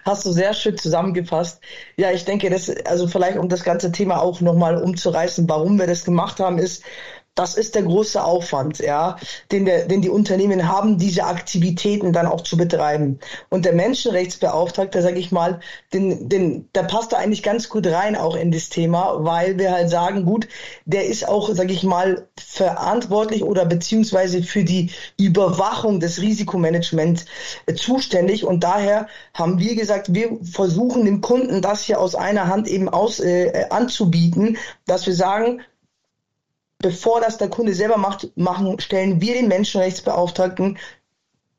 Hast 0.06 0.26
du 0.26 0.32
sehr 0.32 0.54
schön 0.54 0.78
zusammengefasst. 0.78 1.62
Ja, 1.96 2.12
ich 2.12 2.26
denke, 2.26 2.50
das, 2.50 2.70
also 2.86 3.08
vielleicht 3.08 3.38
um 3.38 3.50
das 3.50 3.64
ganze 3.64 3.92
Thema 3.92 4.22
auch 4.22 4.42
nochmal 4.42 4.82
umzureißen, 4.82 5.48
warum 5.50 5.80
wir 5.80 5.88
das 5.88 6.06
gemacht 6.06 6.40
haben, 6.40 6.58
ist, 6.58 6.84
das 7.36 7.56
ist 7.56 7.76
der 7.76 7.84
große 7.84 8.22
Aufwand, 8.22 8.80
ja, 8.80 9.16
den, 9.54 9.64
der, 9.64 9.86
den 9.86 10.02
die 10.02 10.10
Unternehmen 10.10 10.68
haben, 10.68 10.98
diese 10.98 11.24
Aktivitäten 11.24 12.12
dann 12.12 12.28
auch 12.28 12.42
zu 12.42 12.58
betreiben. 12.58 13.20
Und 13.50 13.64
der 13.64 13.72
Menschenrechtsbeauftragte, 13.72 15.02
sage 15.02 15.18
ich 15.18 15.32
mal, 15.32 15.62
den, 15.94 16.28
den, 16.28 16.70
der 16.76 16.84
passt 16.84 17.14
da 17.14 17.18
eigentlich 17.18 17.42
ganz 17.42 17.70
gut 17.70 17.88
rein 17.88 18.18
auch 18.18 18.36
in 18.36 18.52
das 18.52 18.68
Thema, 18.68 19.24
weil 19.24 19.58
wir 19.58 19.72
halt 19.72 19.90
sagen, 19.90 20.26
gut, 20.26 20.50
der 20.84 21.06
ist 21.06 21.26
auch, 21.26 21.50
sage 21.54 21.72
ich 21.72 21.84
mal, 21.84 22.28
verantwortlich 22.38 23.44
oder 23.44 23.66
beziehungsweise 23.66 24.44
für 24.44 24.66
die 24.66 24.92
Überwachung 25.18 26.02
des 26.02 26.22
Risikomanagements 26.22 27.26
äh, 27.66 27.76
zuständig. 27.76 28.46
Und 28.46 28.62
daher 28.66 29.08
haben 29.34 29.58
wir 29.58 29.76
gesagt, 29.76 30.14
wir 30.14 30.38
versuchen 30.44 31.06
dem 31.06 31.22
Kunden 31.22 31.62
das 31.62 31.84
hier 31.84 32.02
aus 32.02 32.14
einer 32.14 32.48
Hand 32.48 32.68
eben 32.68 32.90
aus 32.90 33.22
äh, 33.22 33.68
anzubieten, 33.70 34.58
dass 34.86 35.08
wir 35.08 35.16
sagen, 35.16 35.62
bevor 36.82 37.22
das 37.22 37.38
der 37.38 37.50
Kunde 37.50 37.74
selber 37.74 37.98
macht, 37.98 38.30
machen, 38.36 38.80
stellen 38.80 39.22
wir 39.22 39.34
den 39.34 39.48
Menschenrechtsbeauftragten, 39.48 40.78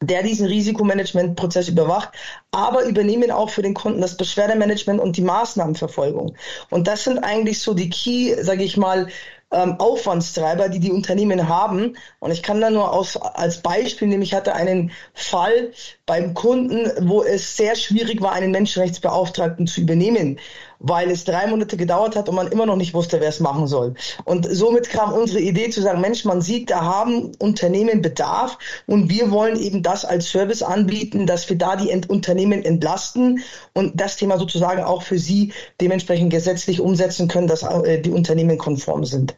der 0.03 0.23
diesen 0.23 0.49
Risikomanagementprozess 0.49 1.69
überwacht, 1.69 2.11
aber 2.51 2.85
übernehmen 2.85 3.31
auch 3.31 3.51
für 3.51 3.63
den 3.63 3.75
Kunden 3.75 4.01
das 4.01 4.17
Beschwerdemanagement 4.17 5.01
und 5.01 5.17
die 5.17 5.23
Maßnahmenverfolgung. 5.23 6.35
Und 6.71 6.89
das 6.89 7.05
sind 7.05 7.19
eigentlich 7.19 7.61
so 7.61 7.73
die 7.73 7.89
Key, 7.89 8.35
sage 8.43 8.65
ich 8.65 8.77
mal, 8.77 9.09
ähm, 9.53 9.77
Aufwandstreiber, 9.79 10.69
die 10.69 10.81
die 10.81 10.91
Unternehmen 10.91 11.49
haben. 11.49 11.97
Und 12.21 12.31
ich 12.31 12.43
kann 12.43 12.61
da 12.61 12.71
nur 12.71 12.93
aus, 12.93 13.17
als 13.17 13.61
Beispiel 13.61 14.09
nehmen, 14.09 14.23
ich 14.23 14.35
hatte 14.35 14.55
einen 14.55 14.93
Fall 15.15 15.73
beim 16.07 16.35
Kunden, 16.35 16.91
wo 17.09 17.23
es 17.23 17.57
sehr 17.57 17.77
schwierig 17.77 18.21
war, 18.23 18.33
einen 18.33 18.51
Menschenrechtsbeauftragten 18.51 19.67
zu 19.67 19.83
übernehmen, 19.83 20.41
weil 20.83 21.11
es 21.11 21.25
drei 21.25 21.47
Monate 21.47 21.77
gedauert 21.77 22.17
hat 22.17 22.29
und 22.29 22.35
man 22.35 22.49
immer 22.49 22.67
noch 22.67 22.77
nicht 22.77 22.93
wusste, 22.93 23.21
wer 23.21 23.29
es 23.29 23.41
machen 23.41 23.67
soll. 23.67 23.95
Und 24.25 24.47
somit 24.51 24.91
kam 24.91 25.13
unsere 25.13 25.41
Idee 25.41 25.71
zu 25.71 25.81
sagen, 25.81 26.01
Mensch, 26.01 26.25
man 26.25 26.43
sieht, 26.43 26.71
da 26.71 26.83
haben 26.83 27.33
Unternehmen 27.39 28.03
Bedarf 28.03 28.59
und 28.87 29.09
wir 29.09 29.31
wollen 29.31 29.59
eben 29.59 29.83
das 29.83 30.05
als 30.05 30.29
Service 30.29 30.63
anbieten, 30.63 31.27
dass 31.27 31.49
wir 31.49 31.57
da 31.57 31.77
die 31.77 31.91
Ent 31.91 32.11
Unternehmen 32.11 32.65
entlasten 32.65 33.43
und 33.73 34.01
das 34.01 34.17
Thema 34.17 34.39
sozusagen 34.39 34.83
auch 34.83 35.03
für 35.03 35.19
sie 35.19 35.53
dementsprechend 35.81 36.31
gesetzlich 36.31 36.81
umsetzen 36.81 37.29
können, 37.29 37.47
dass 37.47 37.63
äh, 37.63 38.01
die 38.01 38.11
Unternehmen 38.11 38.59
konform 38.59 39.05
sind. 39.05 39.37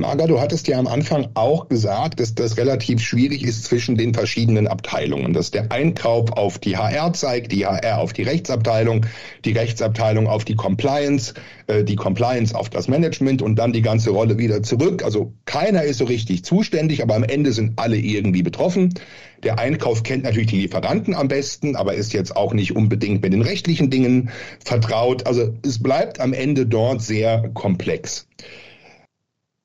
Marga, 0.00 0.26
du 0.26 0.40
hattest 0.40 0.66
ja 0.66 0.78
am 0.78 0.86
Anfang 0.86 1.28
auch 1.34 1.68
gesagt, 1.68 2.20
dass 2.20 2.34
das 2.34 2.56
relativ 2.56 3.02
schwierig 3.02 3.44
ist 3.44 3.64
zwischen 3.64 3.96
den 3.96 4.14
verschiedenen 4.14 4.66
Abteilungen, 4.66 5.34
dass 5.34 5.50
der 5.50 5.70
Einkauf 5.70 6.32
auf 6.32 6.58
die 6.58 6.78
HR 6.78 7.12
zeigt, 7.12 7.52
die 7.52 7.66
HR 7.66 7.98
auf 7.98 8.14
die 8.14 8.22
Rechtsabteilung, 8.22 9.04
die 9.44 9.52
Rechtsabteilung 9.52 10.26
auf 10.26 10.46
die 10.46 10.54
Compliance, 10.54 11.34
äh, 11.66 11.84
die 11.84 11.96
Compliance 11.96 12.54
auf 12.54 12.70
das 12.70 12.88
Management 12.88 13.42
und 13.42 13.56
dann 13.56 13.74
die 13.74 13.82
ganze 13.82 14.10
Rolle 14.10 14.38
wieder 14.38 14.62
zurück. 14.62 15.04
Also 15.04 15.34
keiner 15.44 15.82
ist 15.82 15.98
so 15.98 16.06
richtig 16.06 16.44
zuständig, 16.44 17.02
aber 17.02 17.14
am 17.14 17.24
Ende 17.24 17.52
sind 17.52 17.78
alle 17.78 17.96
irgendwie 17.96 18.42
betroffen. 18.42 18.94
Der 19.42 19.58
Einkauf 19.58 20.02
kennt 20.02 20.24
natürlich 20.24 20.48
die 20.48 20.62
Lieferanten 20.62 21.14
am 21.14 21.28
besten, 21.28 21.76
aber 21.76 21.94
ist 21.94 22.14
jetzt 22.14 22.36
auch 22.36 22.54
nicht 22.54 22.74
unbedingt 22.74 23.22
mit 23.22 23.34
den 23.34 23.42
rechtlichen 23.42 23.90
Dingen 23.90 24.30
vertraut. 24.64 25.26
Also 25.26 25.54
es 25.62 25.82
bleibt 25.82 26.20
am 26.20 26.32
Ende 26.32 26.66
dort 26.66 27.02
sehr 27.02 27.50
komplex. 27.52 28.26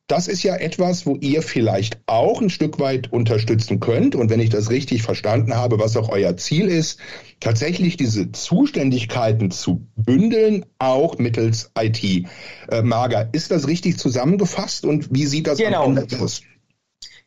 Das 0.07 0.27
ist 0.27 0.43
ja 0.43 0.55
etwas, 0.55 1.05
wo 1.05 1.15
ihr 1.15 1.41
vielleicht 1.41 1.97
auch 2.05 2.39
ein 2.41 2.51
Stück 2.51 2.79
weit 2.79 3.11
unterstützen 3.11 3.79
könnt. 3.79 4.15
Und 4.15 4.29
wenn 4.29 4.39
ich 4.39 4.49
das 4.49 4.69
richtig 4.69 5.01
verstanden 5.01 5.55
habe, 5.55 5.79
was 5.79 5.97
auch 5.97 6.09
euer 6.09 6.37
Ziel 6.37 6.67
ist, 6.67 6.99
tatsächlich 7.39 7.97
diese 7.97 8.31
Zuständigkeiten 8.31 9.49
zu 9.49 9.87
bündeln, 9.95 10.65
auch 10.77 11.17
mittels 11.17 11.71
IT. 11.77 12.03
Äh, 12.03 12.81
Marga, 12.83 13.21
ist 13.31 13.49
das 13.49 13.67
richtig 13.67 13.97
zusammengefasst 13.97 14.85
und 14.85 15.07
wie 15.11 15.25
sieht 15.25 15.47
das 15.47 15.57
genau. 15.57 15.85
am 15.85 15.97
Ende 15.97 16.19
aus? 16.19 16.41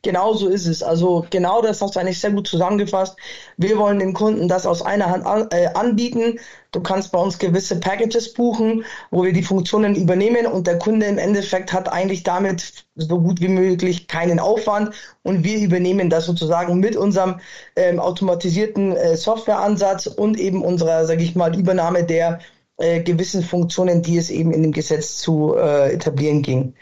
Genau 0.02 0.32
so 0.32 0.48
ist 0.48 0.66
es. 0.66 0.84
Also 0.84 1.26
genau 1.28 1.60
das 1.60 1.82
hast 1.82 1.96
du 1.96 2.00
eigentlich 2.00 2.20
sehr 2.20 2.30
gut 2.30 2.46
zusammengefasst. 2.46 3.16
Wir 3.56 3.78
wollen 3.78 3.98
den 3.98 4.14
Kunden 4.14 4.46
das 4.46 4.64
aus 4.64 4.80
einer 4.80 5.10
Hand 5.10 5.26
an, 5.26 5.48
äh, 5.50 5.66
anbieten. 5.74 6.38
Du 6.70 6.80
kannst 6.80 7.10
bei 7.10 7.18
uns 7.18 7.38
gewisse 7.38 7.80
Packages 7.80 8.32
buchen, 8.32 8.84
wo 9.10 9.24
wir 9.24 9.32
die 9.32 9.42
Funktionen 9.42 9.96
übernehmen 9.96 10.46
und 10.46 10.68
der 10.68 10.78
Kunde 10.78 11.06
im 11.06 11.18
Endeffekt 11.18 11.72
hat 11.72 11.90
eigentlich 11.90 12.22
damit 12.22 12.86
so 12.94 13.20
gut 13.20 13.40
wie 13.40 13.48
möglich 13.48 14.06
keinen 14.06 14.38
Aufwand 14.38 14.94
und 15.24 15.42
wir 15.42 15.58
übernehmen 15.58 16.10
das 16.10 16.26
sozusagen 16.26 16.78
mit 16.78 16.94
unserem 16.94 17.40
ähm, 17.74 17.98
automatisierten 17.98 18.92
äh, 18.96 19.16
Softwareansatz 19.16 20.06
und 20.06 20.38
eben 20.38 20.62
unserer, 20.62 21.06
sage 21.06 21.24
ich 21.24 21.34
mal, 21.34 21.58
Übernahme 21.58 22.04
der 22.04 22.38
äh, 22.76 23.02
gewissen 23.02 23.42
Funktionen, 23.42 24.02
die 24.02 24.18
es 24.18 24.30
eben 24.30 24.52
in 24.52 24.62
dem 24.62 24.72
Gesetz 24.72 25.16
zu 25.16 25.56
äh, 25.56 25.92
etablieren 25.92 26.42
ging. 26.42 26.74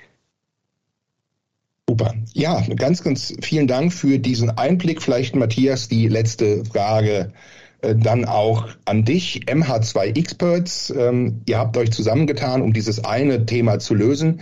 Super. 1.89 2.15
Ja, 2.35 2.65
ganz, 2.75 3.05
ganz 3.05 3.33
vielen 3.41 3.69
Dank 3.69 3.93
für 3.93 4.19
diesen 4.19 4.51
Einblick. 4.51 5.01
Vielleicht, 5.01 5.37
Matthias, 5.37 5.87
die 5.87 6.09
letzte 6.09 6.65
Frage 6.65 7.33
äh, 7.81 7.95
dann 7.95 8.25
auch 8.25 8.69
an 8.87 9.05
dich. 9.05 9.43
MH2 9.47 10.19
Experts, 10.19 10.91
ähm, 10.91 11.43
ihr 11.47 11.59
habt 11.59 11.77
euch 11.77 11.93
zusammengetan, 11.93 12.61
um 12.61 12.73
dieses 12.73 13.05
eine 13.05 13.47
Thema 13.47 13.79
zu 13.79 13.95
lösen. 13.95 14.41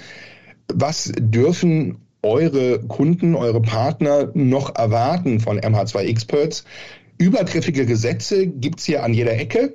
Was 0.72 1.12
dürfen 1.18 1.98
eure 2.22 2.80
Kunden, 2.80 3.35
eure 3.35 3.61
Partner 3.61 4.30
noch 4.33 4.74
erwarten 4.74 5.38
von 5.38 5.61
MH2 5.61 5.98
Experts? 5.98 6.64
Übergriffige 7.18 7.85
Gesetze 7.85 8.46
gibt's 8.46 8.87
hier 8.87 9.04
an 9.04 9.12
jeder 9.12 9.38
Ecke. 9.38 9.74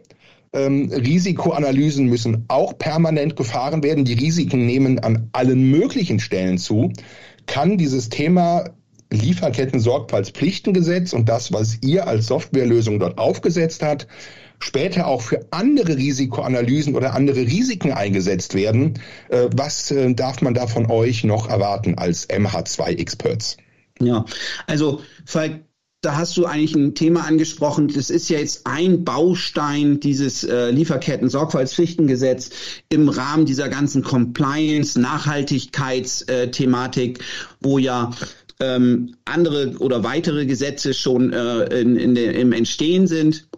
Ähm, 0.52 0.92
Risikoanalysen 0.92 2.08
müssen 2.08 2.46
auch 2.48 2.76
permanent 2.80 3.36
gefahren 3.36 3.84
werden. 3.84 4.06
Die 4.06 4.14
Risiken 4.14 4.66
nehmen 4.66 4.98
an 4.98 5.30
allen 5.32 5.70
möglichen 5.70 6.20
Stellen 6.20 6.58
zu 6.58 6.92
kann 7.50 7.78
dieses 7.78 8.08
Thema 8.10 8.70
Lieferketten-Sorgfaltspflichtengesetz 9.12 11.14
und 11.14 11.28
das, 11.28 11.52
was 11.52 11.80
ihr 11.82 12.06
als 12.08 12.28
Softwarelösung 12.28 13.00
dort 13.00 13.18
aufgesetzt 13.18 13.82
hat, 13.82 14.06
später 14.60 15.08
auch 15.08 15.22
für 15.22 15.48
andere 15.50 15.98
Risikoanalysen 15.98 16.96
oder 16.96 17.16
andere 17.16 17.40
Risiken 17.40 17.92
eingesetzt 17.92 18.54
werden. 18.54 19.00
Äh, 19.30 19.50
was 19.56 19.90
äh, 19.90 20.14
darf 20.14 20.42
man 20.42 20.54
da 20.54 20.68
von 20.68 20.92
euch 20.92 21.24
noch 21.24 21.50
erwarten 21.50 21.98
als 21.98 22.30
MH2-Experts? 22.30 23.58
Ja, 24.00 24.26
also 24.68 25.02
Falk, 25.26 25.62
da 26.02 26.16
hast 26.16 26.38
du 26.38 26.46
eigentlich 26.46 26.76
ein 26.76 26.96
Thema 26.96 27.26
angesprochen. 27.26 27.90
Das 27.90 28.10
ist 28.10 28.30
ja 28.30 28.40
jetzt 28.40 28.66
ein 28.66 29.04
Baustein 29.04 30.00
dieses 30.00 30.46
äh, 30.46 30.72
Lieferketten-Sorgfaltspflichtengesetz 30.72 32.52
im 32.88 33.10
Rahmen 33.10 33.46
dieser 33.46 33.68
ganzen 33.68 34.02
Compliance, 34.04 34.98
Nachhaltigkeitsthematik, 35.00 37.20
wo 37.60 37.80
ja 37.80 38.12
ähm, 38.62 39.16
andere 39.26 39.76
oder 39.80 40.04
weitere 40.04 40.46
Gesetze 40.46 40.94
schon 40.94 41.34
äh, 41.34 41.66
in, 41.82 41.98
in 41.98 42.16
der, 42.16 42.34
im 42.36 42.54
Entstehen 42.54 43.08
sind. 43.08 43.50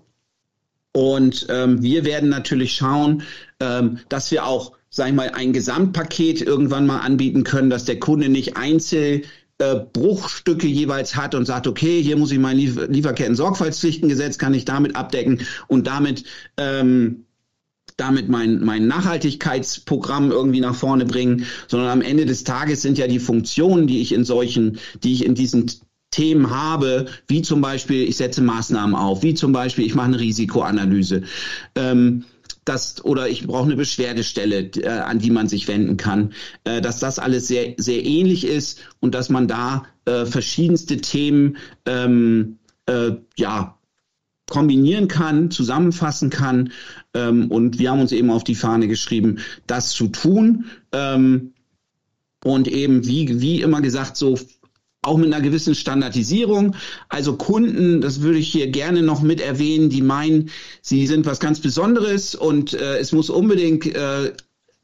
Und 0.93 1.45
ähm, 1.49 1.83
wir 1.83 2.05
werden 2.05 2.29
natürlich 2.29 2.73
schauen, 2.73 3.21
ähm, 3.59 3.99
dass 4.09 4.31
wir 4.31 4.45
auch, 4.45 4.71
sag 4.89 5.09
ich 5.09 5.13
mal, 5.13 5.29
ein 5.29 5.53
Gesamtpaket 5.53 6.41
irgendwann 6.41 6.87
mal 6.87 6.99
anbieten 6.99 7.43
können, 7.43 7.69
dass 7.69 7.85
der 7.85 7.99
Kunde 7.99 8.29
nicht 8.29 8.57
einzeln 8.57 9.21
äh, 9.61 9.85
Bruchstücke 9.93 10.67
jeweils 10.67 11.15
hat 11.15 11.35
und 11.35 11.45
sagt, 11.45 11.67
okay, 11.67 12.01
hier 12.01 12.17
muss 12.17 12.31
ich 12.31 12.39
mein 12.39 12.57
Liefer 12.57 12.87
Lieferketten-Sorgfaltspflichtengesetz, 12.87 14.37
kann 14.37 14.53
ich 14.53 14.65
damit 14.65 14.95
abdecken 14.95 15.41
und 15.67 15.87
damit 15.87 16.23
ähm, 16.57 17.25
damit 17.97 18.29
mein, 18.29 18.63
mein 18.63 18.87
Nachhaltigkeitsprogramm 18.87 20.31
irgendwie 20.31 20.61
nach 20.61 20.73
vorne 20.73 21.05
bringen, 21.05 21.45
sondern 21.67 21.89
am 21.89 22.01
Ende 22.01 22.25
des 22.25 22.43
Tages 22.43 22.81
sind 22.81 22.97
ja 22.97 23.07
die 23.07 23.19
Funktionen, 23.19 23.85
die 23.85 24.01
ich 24.01 24.13
in 24.13 24.23
solchen, 24.23 24.79
die 25.03 25.13
ich 25.13 25.25
in 25.25 25.35
diesen 25.35 25.69
Themen 26.09 26.49
habe, 26.49 27.05
wie 27.27 27.41
zum 27.41 27.61
Beispiel, 27.61 28.03
ich 28.03 28.17
setze 28.17 28.41
Maßnahmen 28.41 28.95
auf, 28.95 29.23
wie 29.23 29.33
zum 29.33 29.51
Beispiel, 29.51 29.85
ich 29.85 29.95
mache 29.95 30.07
eine 30.07 30.19
Risikoanalyse. 30.19 31.23
Ähm, 31.75 32.25
dass 32.65 33.03
oder 33.03 33.27
ich 33.27 33.47
brauche 33.47 33.65
eine 33.65 33.75
Beschwerdestelle, 33.75 34.69
äh, 34.77 34.87
an 34.87 35.19
die 35.19 35.31
man 35.31 35.47
sich 35.47 35.67
wenden 35.67 35.97
kann, 35.97 36.33
äh, 36.63 36.81
dass 36.81 36.99
das 36.99 37.19
alles 37.19 37.47
sehr 37.47 37.73
sehr 37.77 38.05
ähnlich 38.05 38.45
ist 38.45 38.81
und 38.99 39.15
dass 39.15 39.29
man 39.29 39.47
da 39.47 39.85
äh, 40.05 40.25
verschiedenste 40.25 40.97
Themen 40.97 41.57
ähm, 41.85 42.59
äh, 42.85 43.11
ja 43.37 43.77
kombinieren 44.49 45.07
kann, 45.07 45.49
zusammenfassen 45.49 46.29
kann 46.29 46.71
ähm, 47.13 47.49
und 47.49 47.79
wir 47.79 47.89
haben 47.89 48.01
uns 48.01 48.11
eben 48.11 48.29
auf 48.29 48.43
die 48.43 48.55
Fahne 48.55 48.87
geschrieben, 48.87 49.39
das 49.65 49.91
zu 49.91 50.09
tun 50.09 50.65
ähm, 50.91 51.53
und 52.43 52.67
eben 52.67 53.07
wie 53.07 53.41
wie 53.41 53.61
immer 53.61 53.81
gesagt 53.81 54.17
so 54.17 54.37
auch 55.03 55.17
mit 55.17 55.33
einer 55.33 55.41
gewissen 55.43 55.73
Standardisierung. 55.73 56.75
Also 57.09 57.35
Kunden, 57.35 58.01
das 58.01 58.21
würde 58.21 58.37
ich 58.37 58.51
hier 58.51 58.67
gerne 58.67 59.01
noch 59.01 59.21
mit 59.21 59.41
erwähnen, 59.41 59.89
die 59.89 60.01
meinen, 60.01 60.49
sie 60.81 61.07
sind 61.07 61.25
was 61.25 61.39
ganz 61.39 61.59
Besonderes 61.59 62.35
und 62.35 62.73
äh, 62.73 62.97
es 62.99 63.11
muss 63.11 63.29
unbedingt 63.29 63.87
äh, 63.87 64.33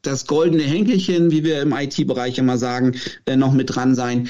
das 0.02 0.26
goldene 0.26 0.62
Henkelchen, 0.62 1.30
wie 1.30 1.44
wir 1.44 1.62
im 1.62 1.72
IT-Bereich 1.72 2.38
immer 2.38 2.58
sagen, 2.58 2.96
äh, 3.26 3.36
noch 3.36 3.52
mit 3.52 3.74
dran 3.74 3.94
sein 3.94 4.28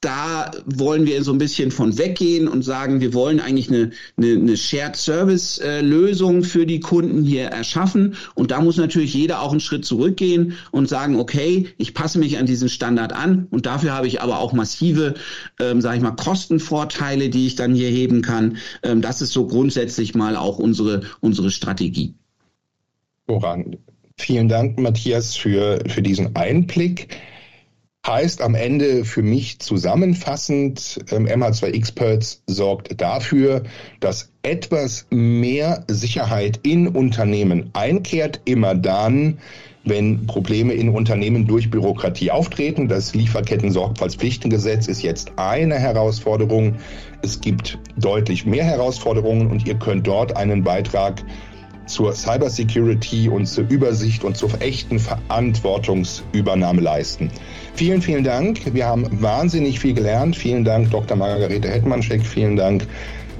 da 0.00 0.50
wollen 0.66 1.06
wir 1.06 1.24
so 1.24 1.32
ein 1.32 1.38
bisschen 1.38 1.70
von 1.70 1.96
weggehen 1.96 2.48
und 2.48 2.62
sagen, 2.62 3.00
wir 3.00 3.14
wollen 3.14 3.40
eigentlich 3.40 3.68
eine, 3.68 3.92
eine, 4.16 4.32
eine 4.34 4.56
Shared 4.56 4.94
Service 4.94 5.58
äh, 5.58 5.80
Lösung 5.80 6.44
für 6.44 6.66
die 6.66 6.80
Kunden 6.80 7.24
hier 7.24 7.46
erschaffen. 7.46 8.14
Und 8.34 8.50
da 8.50 8.60
muss 8.60 8.76
natürlich 8.76 9.14
jeder 9.14 9.40
auch 9.40 9.52
einen 9.52 9.60
Schritt 9.60 9.86
zurückgehen 9.86 10.54
und 10.70 10.88
sagen, 10.88 11.18
okay, 11.18 11.68
ich 11.78 11.94
passe 11.94 12.18
mich 12.18 12.36
an 12.38 12.46
diesen 12.46 12.68
Standard 12.68 13.14
an 13.14 13.46
und 13.50 13.64
dafür 13.64 13.94
habe 13.94 14.06
ich 14.06 14.20
aber 14.20 14.38
auch 14.38 14.52
massive, 14.52 15.14
ähm, 15.58 15.80
sage 15.80 15.96
ich 15.96 16.02
mal, 16.02 16.12
Kostenvorteile, 16.12 17.30
die 17.30 17.46
ich 17.46 17.56
dann 17.56 17.74
hier 17.74 17.88
heben 17.88 18.20
kann. 18.20 18.58
Ähm, 18.82 19.00
das 19.00 19.22
ist 19.22 19.32
so 19.32 19.46
grundsätzlich 19.46 20.14
mal 20.14 20.36
auch 20.36 20.58
unsere, 20.58 21.02
unsere 21.20 21.50
Strategie. 21.50 22.14
Voran. 23.26 23.76
Vielen 24.18 24.48
Dank, 24.48 24.78
Matthias, 24.78 25.36
für, 25.36 25.82
für 25.88 26.02
diesen 26.02 26.36
Einblick 26.36 27.08
heißt 28.06 28.40
am 28.42 28.54
Ende 28.54 29.04
für 29.04 29.22
mich 29.22 29.58
zusammenfassend, 29.58 31.00
ähm, 31.10 31.26
MH2 31.26 31.72
Experts 31.72 32.42
sorgt 32.46 33.00
dafür, 33.00 33.64
dass 34.00 34.30
etwas 34.42 35.06
mehr 35.10 35.84
Sicherheit 35.88 36.60
in 36.62 36.88
Unternehmen 36.88 37.70
einkehrt, 37.72 38.40
immer 38.44 38.74
dann, 38.74 39.38
wenn 39.84 40.26
Probleme 40.26 40.74
in 40.74 40.88
Unternehmen 40.88 41.46
durch 41.46 41.70
Bürokratie 41.70 42.30
auftreten. 42.30 42.88
Das 42.88 43.14
Lieferketten-Sorgfaltspflichtengesetz 43.14 44.88
ist 44.88 45.02
jetzt 45.02 45.32
eine 45.36 45.76
Herausforderung. 45.76 46.76
Es 47.22 47.40
gibt 47.40 47.78
deutlich 47.96 48.46
mehr 48.46 48.64
Herausforderungen 48.64 49.48
und 49.48 49.66
ihr 49.66 49.78
könnt 49.78 50.06
dort 50.06 50.36
einen 50.36 50.64
Beitrag 50.64 51.22
zur 51.86 52.12
Cybersecurity 52.12 53.28
und 53.28 53.46
zur 53.46 53.68
Übersicht 53.68 54.24
und 54.24 54.36
zur 54.36 54.50
echten 54.60 54.98
Verantwortungsübernahme 54.98 56.80
leisten. 56.80 57.30
Vielen, 57.76 58.00
vielen 58.00 58.24
Dank. 58.24 58.72
Wir 58.72 58.86
haben 58.86 59.06
wahnsinnig 59.20 59.78
viel 59.78 59.92
gelernt. 59.92 60.34
Vielen 60.34 60.64
Dank, 60.64 60.90
Dr. 60.90 61.14
Margarete 61.14 61.68
Hetmanschek. 61.68 62.24
Vielen 62.24 62.56
Dank, 62.56 62.86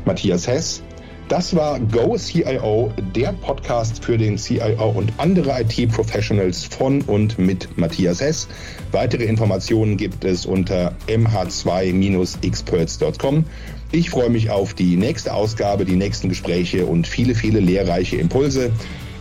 Matthias 0.05 0.47
Hess. 0.47 0.83
Das 1.29 1.57
war 1.57 1.81
Go 1.81 2.19
CIO, 2.19 2.93
der 3.15 3.33
Podcast 3.33 4.05
für 4.05 4.19
den 4.19 4.37
CIO 4.37 4.91
und 4.91 5.11
andere 5.17 5.63
IT-Professionals 5.63 6.65
von 6.65 7.01
und 7.01 7.39
mit 7.39 7.79
Matthias 7.79 8.21
Hess. 8.21 8.47
Weitere 8.93 9.25
Informationen 9.25 9.97
gibt 9.97 10.23
es 10.27 10.45
unter 10.45 10.93
mh2-experts.com. 11.09 13.45
Ich 13.91 14.11
freue 14.11 14.29
mich 14.29 14.51
auf 14.51 14.75
die 14.75 14.97
nächste 14.97 15.33
Ausgabe, 15.33 15.87
die 15.87 15.97
nächsten 15.97 16.29
Gespräche 16.29 16.85
und 16.85 17.07
viele, 17.07 17.35
viele 17.35 17.61
lehrreiche 17.61 18.17
Impulse 18.17 18.71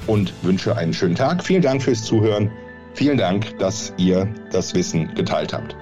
und 0.08 0.34
wünsche 0.44 0.76
einen 0.76 0.94
schönen 0.94 1.16
Tag. 1.16 1.42
Vielen 1.42 1.62
Dank 1.62 1.82
fürs 1.82 2.04
Zuhören. 2.04 2.52
Vielen 2.96 3.18
Dank, 3.18 3.60
dass 3.60 3.94
ihr 3.98 4.26
das 4.52 4.74
Wissen 4.74 5.14
geteilt 5.16 5.52
habt. 5.52 5.76